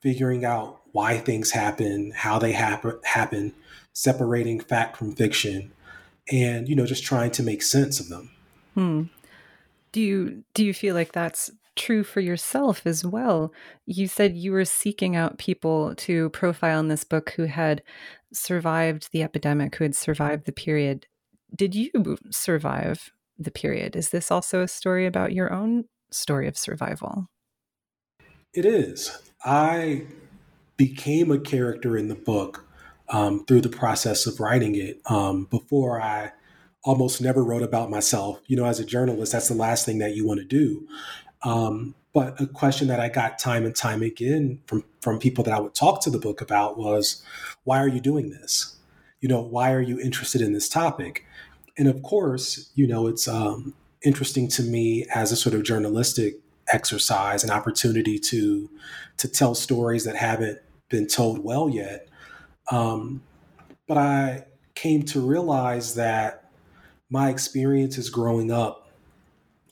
figuring 0.00 0.44
out 0.44 0.80
why 0.90 1.18
things 1.18 1.52
happen, 1.52 2.10
how 2.16 2.40
they 2.40 2.50
happen, 2.50 2.98
happen, 3.04 3.54
separating 3.92 4.58
fact 4.58 4.96
from 4.96 5.14
fiction, 5.14 5.72
and 6.32 6.68
you 6.68 6.74
know, 6.74 6.84
just 6.84 7.04
trying 7.04 7.30
to 7.30 7.44
make 7.44 7.62
sense 7.62 8.00
of 8.00 8.08
them. 8.08 8.32
Hmm. 8.74 9.02
Do 9.92 10.00
you 10.00 10.42
do 10.52 10.64
you 10.64 10.74
feel 10.74 10.96
like 10.96 11.12
that's 11.12 11.52
true 11.76 12.04
for 12.04 12.20
yourself 12.20 12.86
as 12.86 13.04
well. 13.04 13.52
You 13.86 14.06
said 14.06 14.36
you 14.36 14.52
were 14.52 14.64
seeking 14.64 15.16
out 15.16 15.38
people 15.38 15.94
to 15.96 16.30
profile 16.30 16.80
in 16.80 16.88
this 16.88 17.04
book 17.04 17.30
who 17.36 17.44
had 17.44 17.82
survived 18.32 19.08
the 19.12 19.22
epidemic, 19.22 19.76
who 19.76 19.84
had 19.84 19.94
survived 19.94 20.46
the 20.46 20.52
period. 20.52 21.06
did 21.54 21.74
you 21.74 22.16
survive 22.30 23.12
the 23.38 23.50
period? 23.50 23.94
Is 23.96 24.10
this 24.10 24.30
also 24.30 24.62
a 24.62 24.68
story 24.68 25.06
about 25.06 25.32
your 25.32 25.52
own 25.52 25.84
story 26.10 26.48
of 26.48 26.56
survival? 26.56 27.28
It 28.54 28.64
is. 28.64 29.18
I 29.44 30.06
became 30.76 31.30
a 31.30 31.38
character 31.38 31.96
in 31.96 32.08
the 32.08 32.14
book 32.14 32.66
um, 33.08 33.44
through 33.44 33.60
the 33.60 33.68
process 33.68 34.26
of 34.26 34.40
writing 34.40 34.74
it. 34.74 35.00
Um, 35.06 35.44
before 35.50 36.00
I 36.00 36.32
almost 36.84 37.20
never 37.20 37.44
wrote 37.44 37.62
about 37.62 37.90
myself. 37.90 38.40
You 38.46 38.56
know, 38.56 38.64
as 38.64 38.80
a 38.80 38.84
journalist, 38.84 39.32
that's 39.32 39.48
the 39.48 39.54
last 39.54 39.86
thing 39.86 39.98
that 39.98 40.16
you 40.16 40.26
want 40.26 40.40
to 40.40 40.46
do. 40.46 40.86
Um, 41.44 41.94
but 42.12 42.40
a 42.40 42.46
question 42.46 42.88
that 42.88 43.00
I 43.00 43.08
got 43.08 43.38
time 43.38 43.64
and 43.64 43.74
time 43.74 44.02
again 44.02 44.60
from 44.66 44.84
from 45.00 45.18
people 45.18 45.42
that 45.44 45.54
I 45.54 45.60
would 45.60 45.74
talk 45.74 46.02
to 46.02 46.10
the 46.10 46.18
book 46.18 46.40
about 46.40 46.78
was, 46.78 47.22
why 47.64 47.78
are 47.78 47.88
you 47.88 48.00
doing 48.00 48.30
this? 48.30 48.76
You 49.20 49.28
know, 49.28 49.40
why 49.40 49.72
are 49.72 49.80
you 49.80 49.98
interested 49.98 50.40
in 50.40 50.52
this 50.52 50.68
topic? 50.68 51.24
And 51.78 51.88
of 51.88 52.02
course, 52.02 52.70
you 52.74 52.86
know, 52.86 53.06
it's 53.06 53.26
um, 53.26 53.74
interesting 54.04 54.46
to 54.48 54.62
me 54.62 55.06
as 55.14 55.32
a 55.32 55.36
sort 55.36 55.54
of 55.54 55.62
journalistic 55.62 56.40
exercise, 56.72 57.44
an 57.44 57.50
opportunity 57.50 58.18
to 58.18 58.70
to 59.16 59.28
tell 59.28 59.54
stories 59.54 60.04
that 60.04 60.16
haven't 60.16 60.58
been 60.88 61.06
told 61.06 61.42
well 61.42 61.68
yet. 61.68 62.08
Um, 62.70 63.22
but 63.88 63.96
I 63.98 64.44
came 64.74 65.02
to 65.04 65.20
realize 65.20 65.94
that 65.94 66.50
my 67.10 67.30
experiences 67.30 68.08
growing 68.08 68.50
up 68.50 68.81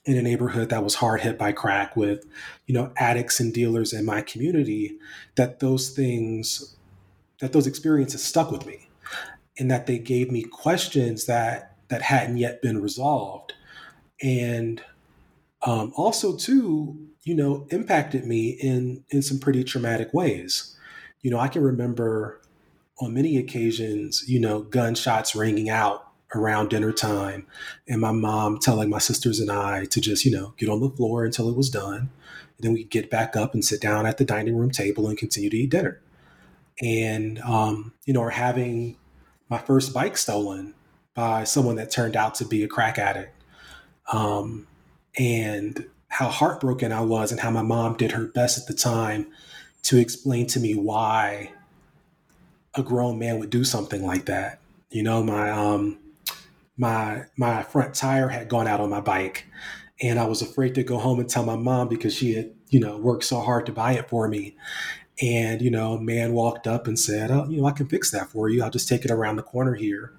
in 0.05 0.17
a 0.17 0.23
neighborhood 0.23 0.71
that 0.71 0.83
was 0.83 0.95
hard 0.97 1.21
hit 1.21 1.39
by 1.39 1.53
crack 1.53 1.97
with, 1.97 2.25
you 2.67 2.75
know, 2.75 2.93
addicts 2.97 3.39
and 3.39 3.53
dealers 3.53 3.93
in 3.93 4.05
my 4.05 4.23
community, 4.23 4.99
that 5.37 5.61
those 5.61 5.91
things, 5.91 6.77
that 7.41 7.53
those 7.53 7.67
experiences 7.67 8.23
stuck 8.23 8.51
with 8.51 8.67
me, 8.67 8.89
and 9.59 9.71
that 9.71 9.87
they 9.87 9.99
gave 9.99 10.31
me 10.31 10.43
questions 10.43 11.27
that 11.27 11.77
that 11.89 12.03
hadn't 12.03 12.39
yet 12.39 12.63
been 12.63 12.81
resolved, 12.81 13.53
and 14.23 14.83
um, 15.63 15.93
also 15.97 16.37
too, 16.37 17.09
you 17.25 17.35
know, 17.35 17.67
impacted 17.71 18.25
me 18.25 18.51
in 18.51 19.05
in 19.11 19.23
some 19.23 19.39
pretty 19.39 19.65
traumatic 19.65 20.15
ways. 20.15 20.77
You 21.21 21.31
know, 21.31 21.39
I 21.39 21.49
can 21.49 21.63
remember 21.63 22.41
on 23.01 23.15
many 23.15 23.37
occasions, 23.37 24.25
you 24.27 24.41
know, 24.41 24.63
gunshots 24.63 25.35
ringing 25.35 25.69
out 25.69 26.10
around 26.35 26.71
dinner 26.71 26.93
time 26.93 27.47
and 27.89 28.01
my 28.01 28.13
mom 28.13 28.59
telling 28.59 28.89
my 28.89 28.99
sisters 28.99 29.41
and 29.41 29.51
I 29.51 29.85
to 29.87 30.01
just, 30.01 30.25
you 30.25 30.31
know, 30.31 30.55
get 30.57 30.69
on 30.69 30.81
the 30.81 30.91
floor 30.91 31.25
until 31.25 31.49
it 31.49 31.57
was 31.57 31.71
done. 31.71 32.11
And 32.57 32.61
then 32.61 32.73
we 32.73 32.85
get 32.85 33.11
back 33.11 33.37
up 33.37 33.55
and 33.55 33.65
sit 33.65 33.81
down 33.81 34.07
at 34.07 34.19
the 34.19 34.25
dining 34.25 34.57
room 34.57 34.71
table 34.71 35.09
and 35.09 35.19
continue 35.19 35.51
to 35.51 35.57
eat 35.57 35.71
dinner. 35.71 36.01
And, 36.81 37.41
um, 37.41 37.95
you 38.05 38.15
know, 38.15 38.21
or 38.21 38.31
having 38.31 38.97
my 39.49 39.59
first 39.59 39.93
bike 39.93 40.17
stolen 40.17 40.75
by 41.15 41.45
someone 41.45 41.77
that 41.77 41.91
turned 41.91 42.17
out 42.17 42.37
to 42.37 42.45
be 42.45 42.63
a 42.63 42.69
crack 42.69 42.99
addict. 42.99 43.35
Um, 44.13 44.67
and 45.19 45.87
how 46.09 46.29
heartbroken 46.29 46.93
I 46.93 47.01
was 47.01 47.31
and 47.31 47.41
how 47.41 47.51
my 47.51 47.63
mom 47.63 47.97
did 47.97 48.13
her 48.13 48.27
best 48.27 48.59
at 48.59 48.67
the 48.67 48.75
time 48.75 49.27
to 49.83 49.99
explain 49.99 50.47
to 50.49 50.61
me 50.61 50.75
why 50.75 51.53
a 52.75 52.83
grown 52.83 53.19
man 53.19 53.39
would 53.39 53.51
do 53.51 53.65
something 53.65 54.05
like 54.05 54.27
that. 54.27 54.61
You 54.91 55.03
know, 55.03 55.23
my 55.23 55.51
um 55.51 55.99
my 56.81 57.25
my 57.37 57.63
front 57.63 57.95
tire 57.95 58.29
had 58.29 58.49
gone 58.49 58.67
out 58.67 58.81
on 58.81 58.89
my 58.89 59.03
bike 59.03 59.47
and 60.01 60.19
I 60.19 60.25
was 60.25 60.41
afraid 60.41 60.75
to 60.77 60.83
go 60.83 60.97
home 60.97 61.21
and 61.21 61.29
tell 61.29 61.45
my 61.45 61.57
mom 61.57 61.89
because 61.89 62.15
she 62.15 62.33
had, 62.33 62.53
you 62.71 62.81
know, 62.81 62.97
worked 62.97 63.25
so 63.25 63.41
hard 63.41 63.67
to 63.67 63.73
buy 63.73 63.93
it 63.93 64.09
for 64.09 64.29
me. 64.29 64.57
And, 65.21 65.61
you 65.61 65.71
know, 65.71 65.93
a 65.93 66.01
man 66.01 66.33
walked 66.33 66.67
up 66.67 66.87
and 66.87 66.99
said, 66.99 67.31
Oh, 67.31 67.47
you 67.51 67.61
know, 67.61 67.67
I 67.67 67.73
can 67.73 67.87
fix 67.87 68.11
that 68.13 68.31
for 68.31 68.49
you. 68.49 68.63
I'll 68.63 68.71
just 68.71 68.89
take 68.89 69.05
it 69.05 69.11
around 69.11 69.37
the 69.37 69.43
corner 69.43 69.75
here. 69.75 70.15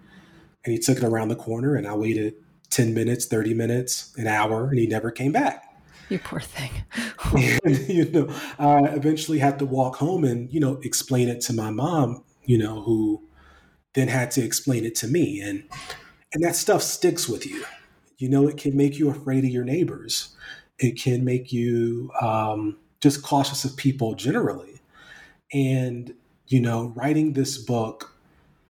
And 0.63 0.71
he 0.71 0.77
took 0.77 0.97
it 0.97 1.03
around 1.03 1.29
the 1.29 1.35
corner 1.35 1.75
and 1.75 1.87
I 1.87 1.95
waited 1.95 2.35
10 2.69 2.93
minutes, 2.93 3.25
30 3.25 3.55
minutes, 3.55 4.13
an 4.15 4.27
hour, 4.27 4.67
and 4.67 4.77
he 4.77 4.85
never 4.85 5.09
came 5.09 5.31
back. 5.31 5.67
You 6.09 6.19
poor 6.19 6.41
thing. 6.41 6.69
and, 7.65 7.89
you 7.89 8.11
know, 8.11 8.31
I 8.59 8.81
eventually 8.89 9.39
had 9.39 9.57
to 9.57 9.65
walk 9.65 9.95
home 9.95 10.23
and, 10.23 10.53
you 10.53 10.59
know, 10.59 10.79
explain 10.83 11.27
it 11.27 11.41
to 11.41 11.53
my 11.53 11.71
mom, 11.71 12.23
you 12.43 12.59
know, 12.59 12.83
who 12.83 13.23
then 13.93 14.09
had 14.09 14.29
to 14.31 14.43
explain 14.43 14.85
it 14.85 14.93
to 14.95 15.07
me. 15.07 15.41
And 15.41 15.63
and 16.33 16.43
that 16.43 16.55
stuff 16.55 16.81
sticks 16.81 17.27
with 17.27 17.45
you. 17.45 17.63
You 18.17 18.29
know, 18.29 18.47
it 18.47 18.57
can 18.57 18.77
make 18.77 18.99
you 18.99 19.09
afraid 19.09 19.43
of 19.43 19.49
your 19.49 19.65
neighbors. 19.65 20.35
It 20.79 20.99
can 21.01 21.25
make 21.25 21.51
you 21.51 22.11
um, 22.21 22.77
just 22.99 23.23
cautious 23.23 23.65
of 23.65 23.75
people 23.75 24.15
generally. 24.15 24.81
And, 25.53 26.13
you 26.47 26.61
know, 26.61 26.93
writing 26.95 27.33
this 27.33 27.57
book 27.57 28.10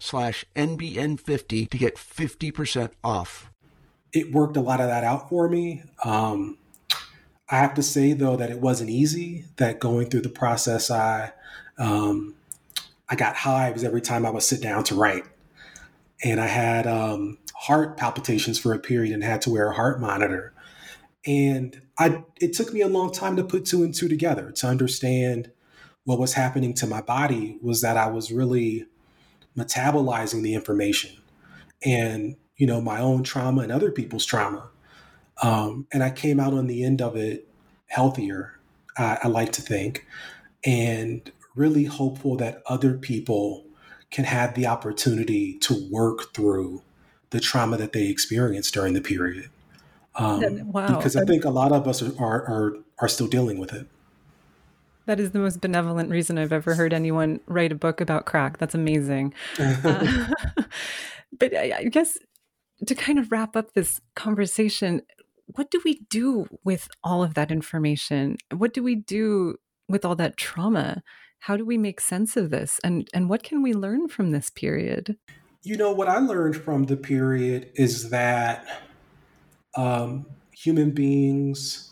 slash 0.00 0.44
NBN50 0.56 1.70
to 1.70 1.78
get 1.78 1.96
50% 1.96 2.90
off. 3.02 3.50
It 4.12 4.32
worked 4.32 4.56
a 4.56 4.60
lot 4.60 4.80
of 4.80 4.86
that 4.86 5.04
out 5.04 5.28
for 5.28 5.48
me. 5.48 5.82
Um, 6.04 6.58
I 7.50 7.56
have 7.56 7.74
to 7.74 7.82
say 7.82 8.12
though 8.12 8.36
that 8.36 8.50
it 8.50 8.60
wasn't 8.60 8.90
easy. 8.90 9.44
That 9.56 9.80
going 9.80 10.10
through 10.10 10.22
the 10.22 10.28
process, 10.28 10.90
I 10.90 11.32
um, 11.78 12.34
I 13.08 13.16
got 13.16 13.36
hives 13.36 13.84
every 13.84 14.00
time 14.00 14.26
I 14.26 14.30
would 14.30 14.42
sit 14.42 14.60
down 14.60 14.84
to 14.84 14.94
write, 14.94 15.24
and 16.22 16.40
I 16.40 16.46
had 16.46 16.86
um, 16.86 17.38
heart 17.54 17.96
palpitations 17.96 18.58
for 18.58 18.74
a 18.74 18.78
period 18.78 19.14
and 19.14 19.24
had 19.24 19.42
to 19.42 19.50
wear 19.50 19.70
a 19.70 19.74
heart 19.74 20.00
monitor. 20.00 20.52
And 21.26 21.80
I 21.98 22.24
it 22.40 22.52
took 22.52 22.72
me 22.72 22.82
a 22.82 22.88
long 22.88 23.12
time 23.12 23.36
to 23.36 23.44
put 23.44 23.64
two 23.64 23.82
and 23.82 23.94
two 23.94 24.08
together 24.08 24.50
to 24.52 24.66
understand 24.66 25.50
what 26.04 26.18
was 26.18 26.34
happening 26.34 26.74
to 26.74 26.86
my 26.86 27.00
body 27.00 27.58
was 27.62 27.80
that 27.82 27.96
I 27.96 28.08
was 28.08 28.30
really 28.30 28.86
metabolizing 29.56 30.42
the 30.42 30.54
information 30.54 31.10
and 31.84 32.36
you 32.56 32.66
know 32.66 32.80
my 32.80 33.00
own 33.00 33.22
trauma 33.22 33.62
and 33.62 33.72
other 33.72 33.90
people's 33.90 34.24
trauma 34.24 34.68
um, 35.42 35.86
and 35.92 36.02
i 36.02 36.10
came 36.10 36.40
out 36.40 36.52
on 36.52 36.66
the 36.66 36.84
end 36.84 37.00
of 37.00 37.16
it 37.16 37.48
healthier 37.86 38.58
I, 38.96 39.18
I 39.24 39.28
like 39.28 39.52
to 39.52 39.62
think 39.62 40.06
and 40.64 41.30
really 41.54 41.84
hopeful 41.84 42.36
that 42.36 42.62
other 42.66 42.94
people 42.94 43.64
can 44.10 44.24
have 44.24 44.54
the 44.54 44.66
opportunity 44.66 45.58
to 45.58 45.88
work 45.90 46.32
through 46.34 46.82
the 47.30 47.40
trauma 47.40 47.76
that 47.76 47.92
they 47.92 48.08
experienced 48.08 48.72
during 48.74 48.94
the 48.94 49.00
period 49.00 49.50
um, 50.16 50.70
wow. 50.72 50.96
because 50.96 51.16
i 51.16 51.24
think 51.24 51.44
a 51.44 51.50
lot 51.50 51.72
of 51.72 51.86
us 51.86 52.02
are, 52.02 52.12
are, 52.22 52.42
are, 52.42 52.76
are 53.00 53.08
still 53.08 53.28
dealing 53.28 53.58
with 53.58 53.72
it 53.72 53.86
that 55.08 55.18
is 55.18 55.30
the 55.30 55.38
most 55.38 55.62
benevolent 55.62 56.10
reason 56.10 56.36
I've 56.36 56.52
ever 56.52 56.74
heard 56.74 56.92
anyone 56.92 57.40
write 57.46 57.72
a 57.72 57.74
book 57.74 58.02
about 58.02 58.26
crack. 58.26 58.58
That's 58.58 58.74
amazing. 58.74 59.32
uh, 59.58 60.28
but 61.38 61.56
I, 61.56 61.72
I 61.78 61.84
guess 61.84 62.18
to 62.86 62.94
kind 62.94 63.18
of 63.18 63.32
wrap 63.32 63.56
up 63.56 63.72
this 63.72 64.02
conversation, 64.14 65.00
what 65.46 65.70
do 65.70 65.80
we 65.82 66.00
do 66.10 66.46
with 66.62 66.88
all 67.02 67.24
of 67.24 67.32
that 67.34 67.50
information? 67.50 68.36
What 68.54 68.74
do 68.74 68.82
we 68.82 68.96
do 68.96 69.56
with 69.88 70.04
all 70.04 70.14
that 70.16 70.36
trauma? 70.36 71.02
How 71.40 71.56
do 71.56 71.64
we 71.64 71.78
make 71.78 72.02
sense 72.02 72.36
of 72.36 72.50
this? 72.50 72.78
And 72.84 73.08
and 73.14 73.30
what 73.30 73.42
can 73.42 73.62
we 73.62 73.72
learn 73.72 74.08
from 74.08 74.30
this 74.30 74.50
period? 74.50 75.16
You 75.62 75.78
know, 75.78 75.90
what 75.90 76.08
I 76.08 76.18
learned 76.18 76.56
from 76.56 76.84
the 76.84 76.98
period 76.98 77.70
is 77.76 78.10
that 78.10 78.82
um, 79.74 80.26
human 80.52 80.90
beings 80.90 81.87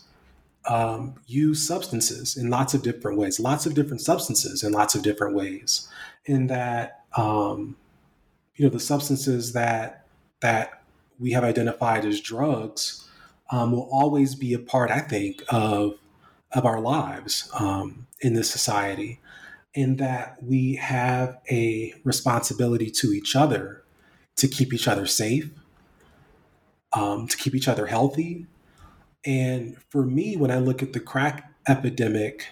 um, 0.67 1.15
use 1.25 1.65
substances 1.65 2.35
in 2.35 2.49
lots 2.49 2.73
of 2.73 2.81
different 2.81 3.17
ways, 3.17 3.39
lots 3.39 3.65
of 3.65 3.73
different 3.73 4.01
substances 4.01 4.63
in 4.63 4.73
lots 4.73 4.95
of 4.95 5.01
different 5.01 5.35
ways. 5.35 5.87
In 6.25 6.47
that, 6.47 7.03
um, 7.15 7.77
you 8.55 8.65
know, 8.65 8.71
the 8.71 8.79
substances 8.79 9.53
that 9.53 10.05
that 10.41 10.83
we 11.19 11.31
have 11.31 11.43
identified 11.43 12.05
as 12.05 12.21
drugs 12.21 13.07
um, 13.49 13.71
will 13.71 13.89
always 13.91 14.35
be 14.35 14.53
a 14.53 14.59
part, 14.59 14.91
I 14.91 14.99
think, 14.99 15.41
of 15.49 15.97
of 16.51 16.65
our 16.65 16.79
lives 16.79 17.49
um, 17.53 18.07
in 18.21 18.33
this 18.33 18.49
society, 18.49 19.19
in 19.73 19.97
that 19.97 20.37
we 20.41 20.75
have 20.75 21.39
a 21.49 21.93
responsibility 22.03 22.89
to 22.91 23.13
each 23.13 23.35
other 23.35 23.83
to 24.37 24.47
keep 24.47 24.73
each 24.73 24.87
other 24.87 25.05
safe, 25.05 25.49
um, 26.93 27.27
to 27.27 27.37
keep 27.37 27.55
each 27.55 27.67
other 27.67 27.87
healthy. 27.87 28.45
And 29.25 29.77
for 29.89 30.05
me, 30.05 30.35
when 30.37 30.51
I 30.51 30.59
look 30.59 30.81
at 30.81 30.93
the 30.93 30.99
crack 30.99 31.51
epidemic, 31.67 32.47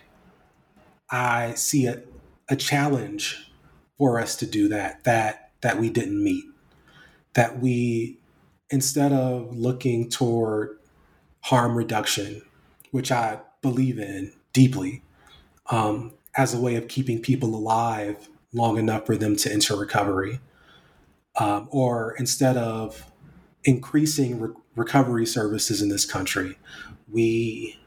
I 1.09 1.53
see 1.53 1.85
a, 1.85 2.03
a 2.49 2.55
challenge 2.55 3.51
for 3.97 4.19
us 4.19 4.35
to 4.37 4.45
do 4.45 4.67
that, 4.69 5.03
that 5.03 5.51
that 5.61 5.79
we 5.79 5.89
didn't 5.89 6.21
meet. 6.23 6.45
That 7.33 7.59
we, 7.59 8.19
instead 8.69 9.11
of 9.11 9.55
looking 9.55 10.09
toward 10.09 10.77
harm 11.41 11.75
reduction, 11.75 12.41
which 12.91 13.11
I 13.11 13.39
believe 13.61 13.97
in 13.97 14.33
deeply, 14.53 15.01
um, 15.71 16.13
as 16.37 16.53
a 16.53 16.59
way 16.59 16.75
of 16.75 16.87
keeping 16.87 17.21
people 17.21 17.55
alive 17.55 18.29
long 18.53 18.77
enough 18.77 19.05
for 19.05 19.17
them 19.17 19.35
to 19.37 19.51
enter 19.51 19.75
recovery, 19.75 20.39
um, 21.37 21.67
or 21.71 22.15
instead 22.17 22.57
of 22.57 23.11
increasing 23.65 24.39
re- 24.39 24.53
recovery 24.75 25.25
services 25.25 25.81
in 25.81 25.89
this 25.89 26.05
country, 26.05 26.57
we 27.11 27.77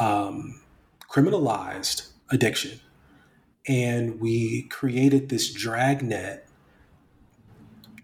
um, 0.00 0.60
criminalized 1.08 2.08
addiction 2.30 2.80
and 3.68 4.20
we 4.20 4.62
created 4.64 5.28
this 5.28 5.52
dragnet 5.52 6.46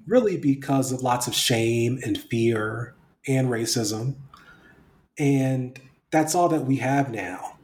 really 0.06 0.36
because 0.36 0.92
of 0.92 1.02
lots 1.02 1.26
of 1.26 1.34
shame 1.34 1.98
and 2.04 2.18
fear 2.18 2.94
and 3.26 3.48
racism. 3.48 4.14
And 5.18 5.80
that's 6.10 6.34
all 6.34 6.48
that 6.50 6.64
we 6.64 6.76
have 6.76 7.10
now. 7.10 7.58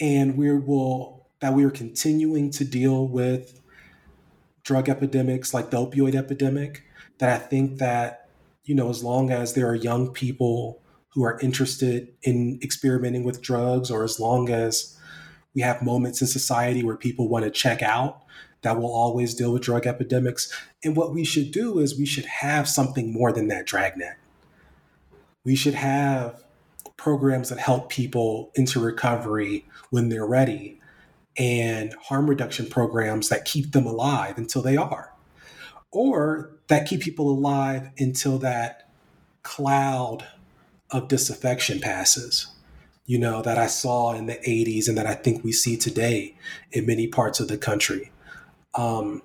And 0.00 0.36
we 0.36 0.52
will 0.58 1.26
that 1.40 1.52
we 1.52 1.64
are 1.64 1.70
continuing 1.70 2.50
to 2.50 2.64
deal 2.64 3.06
with 3.06 3.60
drug 4.62 4.88
epidemics 4.88 5.52
like 5.52 5.70
the 5.70 5.76
opioid 5.76 6.14
epidemic 6.14 6.85
that 7.18 7.28
I 7.28 7.38
think 7.38 7.78
that, 7.78 8.28
you 8.64 8.74
know, 8.74 8.90
as 8.90 9.02
long 9.02 9.30
as 9.30 9.54
there 9.54 9.68
are 9.68 9.74
young 9.74 10.12
people 10.12 10.82
who 11.08 11.24
are 11.24 11.38
interested 11.40 12.08
in 12.22 12.58
experimenting 12.62 13.24
with 13.24 13.40
drugs, 13.40 13.90
or 13.90 14.04
as 14.04 14.20
long 14.20 14.50
as 14.50 14.98
we 15.54 15.62
have 15.62 15.80
moments 15.80 16.20
in 16.20 16.26
society 16.26 16.82
where 16.82 16.96
people 16.96 17.28
want 17.28 17.44
to 17.44 17.50
check 17.50 17.82
out, 17.82 18.22
that 18.62 18.78
will 18.78 18.92
always 18.92 19.34
deal 19.34 19.52
with 19.52 19.62
drug 19.62 19.86
epidemics. 19.86 20.52
And 20.84 20.96
what 20.96 21.14
we 21.14 21.24
should 21.24 21.52
do 21.52 21.78
is 21.78 21.98
we 21.98 22.04
should 22.04 22.26
have 22.26 22.68
something 22.68 23.12
more 23.12 23.32
than 23.32 23.48
that 23.48 23.66
dragnet. 23.66 24.16
We 25.44 25.54
should 25.54 25.74
have 25.74 26.42
programs 26.96 27.48
that 27.50 27.58
help 27.58 27.88
people 27.88 28.50
into 28.54 28.80
recovery 28.80 29.66
when 29.90 30.08
they're 30.08 30.26
ready 30.26 30.80
and 31.38 31.94
harm 32.02 32.28
reduction 32.28 32.66
programs 32.66 33.28
that 33.28 33.44
keep 33.44 33.72
them 33.72 33.86
alive 33.86 34.38
until 34.38 34.62
they 34.62 34.76
are, 34.76 35.12
or 35.92 36.55
that 36.68 36.86
keep 36.86 37.00
people 37.00 37.30
alive 37.30 37.90
until 37.98 38.38
that 38.38 38.88
cloud 39.42 40.26
of 40.90 41.08
disaffection 41.08 41.80
passes, 41.80 42.48
you 43.06 43.18
know, 43.18 43.42
that 43.42 43.58
I 43.58 43.66
saw 43.66 44.12
in 44.12 44.26
the 44.26 44.34
80s 44.34 44.88
and 44.88 44.98
that 44.98 45.06
I 45.06 45.14
think 45.14 45.44
we 45.44 45.52
see 45.52 45.76
today 45.76 46.36
in 46.72 46.86
many 46.86 47.06
parts 47.06 47.40
of 47.40 47.48
the 47.48 47.58
country. 47.58 48.10
Um, 48.74 49.22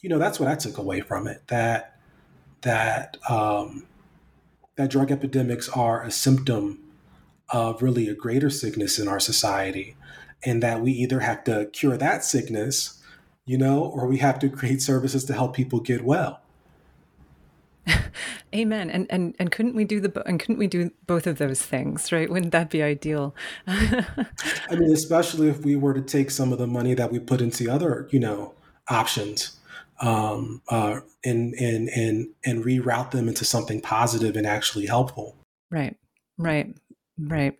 you 0.00 0.08
know, 0.08 0.18
that's 0.18 0.38
what 0.38 0.48
I 0.48 0.54
took 0.54 0.78
away 0.78 1.00
from 1.00 1.26
it. 1.26 1.42
That 1.48 1.96
that 2.62 3.16
um, 3.28 3.86
that 4.76 4.90
drug 4.90 5.10
epidemics 5.10 5.68
are 5.68 6.02
a 6.02 6.10
symptom 6.10 6.80
of 7.48 7.82
really 7.82 8.08
a 8.08 8.14
greater 8.14 8.50
sickness 8.50 8.98
in 8.98 9.08
our 9.08 9.20
society, 9.20 9.96
and 10.44 10.62
that 10.62 10.80
we 10.80 10.92
either 10.92 11.20
have 11.20 11.44
to 11.44 11.66
cure 11.72 11.96
that 11.96 12.24
sickness, 12.24 13.00
you 13.44 13.58
know, 13.58 13.84
or 13.84 14.06
we 14.06 14.18
have 14.18 14.38
to 14.40 14.48
create 14.48 14.82
services 14.82 15.24
to 15.24 15.34
help 15.34 15.54
people 15.54 15.80
get 15.80 16.04
well. 16.04 16.41
Amen. 18.54 18.90
And 18.90 19.06
and 19.08 19.34
and 19.38 19.50
couldn't 19.50 19.74
we 19.74 19.84
do 19.84 20.00
the 20.00 20.22
and 20.26 20.38
couldn't 20.38 20.58
we 20.58 20.66
do 20.66 20.90
both 21.06 21.26
of 21.26 21.38
those 21.38 21.62
things, 21.62 22.12
right? 22.12 22.30
Wouldn't 22.30 22.52
that 22.52 22.68
be 22.68 22.82
ideal? 22.82 23.34
I 23.66 24.04
mean, 24.70 24.92
especially 24.92 25.48
if 25.48 25.60
we 25.64 25.74
were 25.74 25.94
to 25.94 26.02
take 26.02 26.30
some 26.30 26.52
of 26.52 26.58
the 26.58 26.66
money 26.66 26.94
that 26.94 27.10
we 27.10 27.18
put 27.18 27.40
into 27.40 27.70
other, 27.70 28.08
you 28.10 28.20
know, 28.20 28.54
options, 28.88 29.58
um, 30.00 30.60
uh, 30.68 31.00
and 31.24 31.54
and 31.54 31.88
and 31.88 32.28
and 32.44 32.64
reroute 32.64 33.12
them 33.12 33.26
into 33.26 33.44
something 33.44 33.80
positive 33.80 34.36
and 34.36 34.46
actually 34.46 34.86
helpful. 34.86 35.36
Right. 35.70 35.96
Right. 36.36 36.76
Right. 37.18 37.58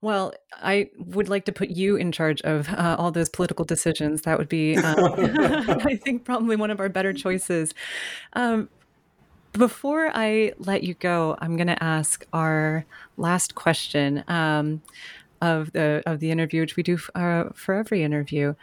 Well, 0.00 0.34
I 0.60 0.90
would 0.98 1.28
like 1.28 1.44
to 1.44 1.52
put 1.52 1.70
you 1.70 1.94
in 1.94 2.10
charge 2.10 2.40
of 2.42 2.68
uh, 2.70 2.96
all 2.98 3.12
those 3.12 3.28
political 3.28 3.64
decisions. 3.64 4.22
That 4.22 4.36
would 4.36 4.48
be, 4.48 4.76
um, 4.76 4.96
I 5.86 5.94
think, 5.94 6.24
probably 6.24 6.56
one 6.56 6.72
of 6.72 6.80
our 6.80 6.88
better 6.88 7.12
choices. 7.12 7.72
Um, 8.32 8.68
before 9.52 10.10
I 10.14 10.52
let 10.58 10.82
you 10.82 10.94
go, 10.94 11.36
I'm 11.40 11.56
going 11.56 11.66
to 11.66 11.82
ask 11.82 12.26
our 12.32 12.84
last 13.16 13.54
question 13.54 14.24
um, 14.28 14.82
of 15.40 15.72
the 15.72 16.02
of 16.06 16.20
the 16.20 16.30
interview, 16.30 16.60
which 16.60 16.76
we 16.76 16.82
do 16.82 16.98
uh, 17.14 17.44
for 17.54 17.74
every 17.74 18.02
interview. 18.02 18.54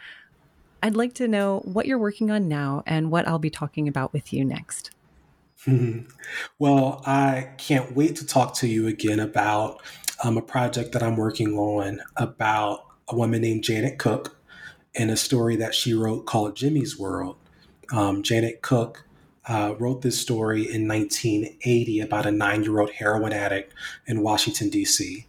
I'd 0.82 0.96
like 0.96 1.14
to 1.14 1.28
know 1.28 1.60
what 1.64 1.86
you're 1.86 1.98
working 1.98 2.30
on 2.30 2.48
now 2.48 2.82
and 2.86 3.10
what 3.10 3.28
I'll 3.28 3.38
be 3.38 3.50
talking 3.50 3.86
about 3.86 4.12
with 4.12 4.32
you 4.32 4.44
next. 4.44 4.90
well, 6.58 7.02
I 7.04 7.50
can't 7.58 7.94
wait 7.94 8.16
to 8.16 8.26
talk 8.26 8.54
to 8.56 8.66
you 8.66 8.86
again 8.86 9.20
about 9.20 9.82
um, 10.24 10.38
a 10.38 10.42
project 10.42 10.92
that 10.92 11.02
I'm 11.02 11.16
working 11.16 11.58
on 11.58 12.00
about 12.16 12.86
a 13.08 13.14
woman 13.14 13.42
named 13.42 13.62
Janet 13.62 13.98
Cooke 13.98 14.38
and 14.94 15.10
a 15.10 15.16
story 15.16 15.56
that 15.56 15.74
she 15.74 15.92
wrote 15.92 16.24
called 16.24 16.56
Jimmy's 16.56 16.98
World. 16.98 17.36
Um, 17.92 18.22
Janet 18.22 18.62
Cooke 18.62 19.04
uh, 19.50 19.74
wrote 19.80 20.02
this 20.02 20.18
story 20.18 20.60
in 20.60 20.86
1980 20.86 22.00
about 22.00 22.24
a 22.24 22.30
nine 22.30 22.62
year 22.62 22.78
old 22.78 22.90
heroin 22.92 23.32
addict 23.32 23.74
in 24.06 24.22
Washington, 24.22 24.70
D.C. 24.70 25.26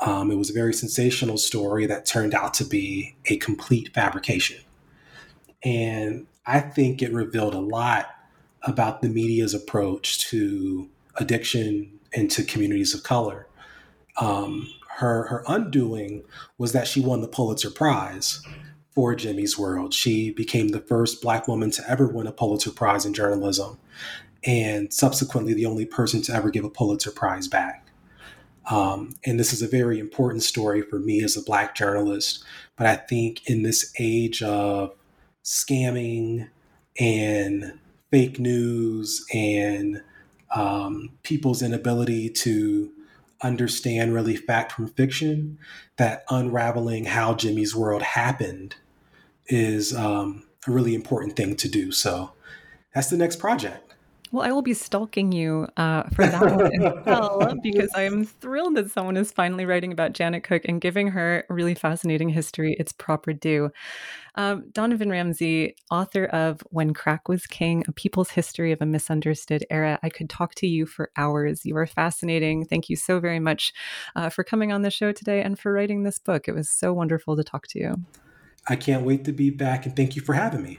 Um, 0.00 0.32
it 0.32 0.34
was 0.34 0.50
a 0.50 0.54
very 0.54 0.74
sensational 0.74 1.38
story 1.38 1.86
that 1.86 2.04
turned 2.04 2.34
out 2.34 2.52
to 2.54 2.64
be 2.64 3.14
a 3.26 3.36
complete 3.36 3.94
fabrication. 3.94 4.58
And 5.62 6.26
I 6.44 6.58
think 6.58 7.00
it 7.00 7.12
revealed 7.12 7.54
a 7.54 7.60
lot 7.60 8.08
about 8.62 9.02
the 9.02 9.08
media's 9.08 9.54
approach 9.54 10.18
to 10.30 10.88
addiction 11.16 12.00
and 12.12 12.28
to 12.32 12.42
communities 12.42 12.92
of 12.92 13.04
color. 13.04 13.46
Um, 14.20 14.68
her, 14.96 15.28
her 15.28 15.44
undoing 15.46 16.24
was 16.58 16.72
that 16.72 16.88
she 16.88 17.00
won 17.00 17.20
the 17.20 17.28
Pulitzer 17.28 17.70
Prize 17.70 18.42
for 18.94 19.14
Jimmy's 19.14 19.58
World. 19.58 19.94
She 19.94 20.30
became 20.30 20.68
the 20.68 20.80
first 20.80 21.22
Black 21.22 21.46
woman 21.48 21.70
to 21.72 21.90
ever 21.90 22.06
win 22.06 22.26
a 22.26 22.32
Pulitzer 22.32 22.70
Prize 22.70 23.06
in 23.06 23.14
journalism, 23.14 23.78
and 24.44 24.92
subsequently 24.92 25.54
the 25.54 25.66
only 25.66 25.86
person 25.86 26.22
to 26.22 26.34
ever 26.34 26.50
give 26.50 26.64
a 26.64 26.70
Pulitzer 26.70 27.10
Prize 27.10 27.48
back. 27.48 27.86
Um, 28.70 29.16
and 29.24 29.38
this 29.38 29.52
is 29.52 29.62
a 29.62 29.68
very 29.68 29.98
important 29.98 30.42
story 30.42 30.82
for 30.82 30.98
me 30.98 31.22
as 31.22 31.36
a 31.36 31.42
Black 31.42 31.74
journalist. 31.74 32.44
But 32.76 32.86
I 32.86 32.96
think 32.96 33.48
in 33.48 33.62
this 33.62 33.92
age 33.98 34.42
of 34.42 34.94
scamming 35.44 36.48
and 36.98 37.78
fake 38.10 38.38
news 38.38 39.24
and 39.32 40.02
um, 40.54 41.10
people's 41.22 41.62
inability 41.62 42.28
to 42.28 42.92
understand 43.42 44.14
really 44.14 44.36
fact 44.36 44.72
from 44.72 44.88
fiction, 44.88 45.58
that 45.96 46.24
unraveling 46.28 47.06
how 47.06 47.34
Jimmy's 47.34 47.74
world 47.74 48.02
happened 48.02 48.76
is 49.46 49.94
um, 49.94 50.44
a 50.66 50.70
really 50.70 50.94
important 50.94 51.36
thing 51.36 51.56
to 51.56 51.68
do. 51.68 51.92
So 51.92 52.32
that's 52.94 53.10
the 53.10 53.16
next 53.16 53.36
project. 53.36 53.89
Well, 54.32 54.46
I 54.46 54.52
will 54.52 54.62
be 54.62 54.74
stalking 54.74 55.32
you 55.32 55.66
uh, 55.76 56.04
for 56.10 56.24
that 56.24 56.40
one 56.40 56.72
as 56.72 57.04
well, 57.04 57.56
because 57.62 57.90
I'm 57.96 58.24
thrilled 58.24 58.76
that 58.76 58.90
someone 58.90 59.16
is 59.16 59.32
finally 59.32 59.66
writing 59.66 59.90
about 59.92 60.12
Janet 60.12 60.44
Cooke 60.44 60.62
and 60.66 60.80
giving 60.80 61.08
her 61.08 61.44
really 61.48 61.74
fascinating 61.74 62.28
history 62.28 62.76
its 62.78 62.92
proper 62.92 63.32
due. 63.32 63.70
Um, 64.36 64.66
Donovan 64.70 65.10
Ramsey, 65.10 65.74
author 65.90 66.26
of 66.26 66.60
When 66.70 66.94
Crack 66.94 67.28
Was 67.28 67.46
King, 67.46 67.82
A 67.88 67.92
People's 67.92 68.30
History 68.30 68.70
of 68.70 68.80
a 68.80 68.86
Misunderstood 68.86 69.66
Era. 69.68 69.98
I 70.02 70.08
could 70.08 70.30
talk 70.30 70.54
to 70.56 70.66
you 70.68 70.86
for 70.86 71.10
hours. 71.16 71.66
You 71.66 71.76
are 71.76 71.86
fascinating. 71.86 72.64
Thank 72.64 72.88
you 72.88 72.94
so 72.94 73.18
very 73.18 73.40
much 73.40 73.72
uh, 74.14 74.28
for 74.28 74.44
coming 74.44 74.70
on 74.70 74.82
the 74.82 74.90
show 74.92 75.10
today 75.10 75.42
and 75.42 75.58
for 75.58 75.72
writing 75.72 76.04
this 76.04 76.20
book. 76.20 76.46
It 76.46 76.54
was 76.54 76.70
so 76.70 76.92
wonderful 76.92 77.36
to 77.36 77.42
talk 77.42 77.66
to 77.68 77.80
you. 77.80 77.96
I 78.68 78.76
can't 78.76 79.04
wait 79.04 79.24
to 79.24 79.32
be 79.32 79.50
back, 79.50 79.86
and 79.86 79.96
thank 79.96 80.14
you 80.14 80.22
for 80.22 80.34
having 80.34 80.62
me. 80.62 80.78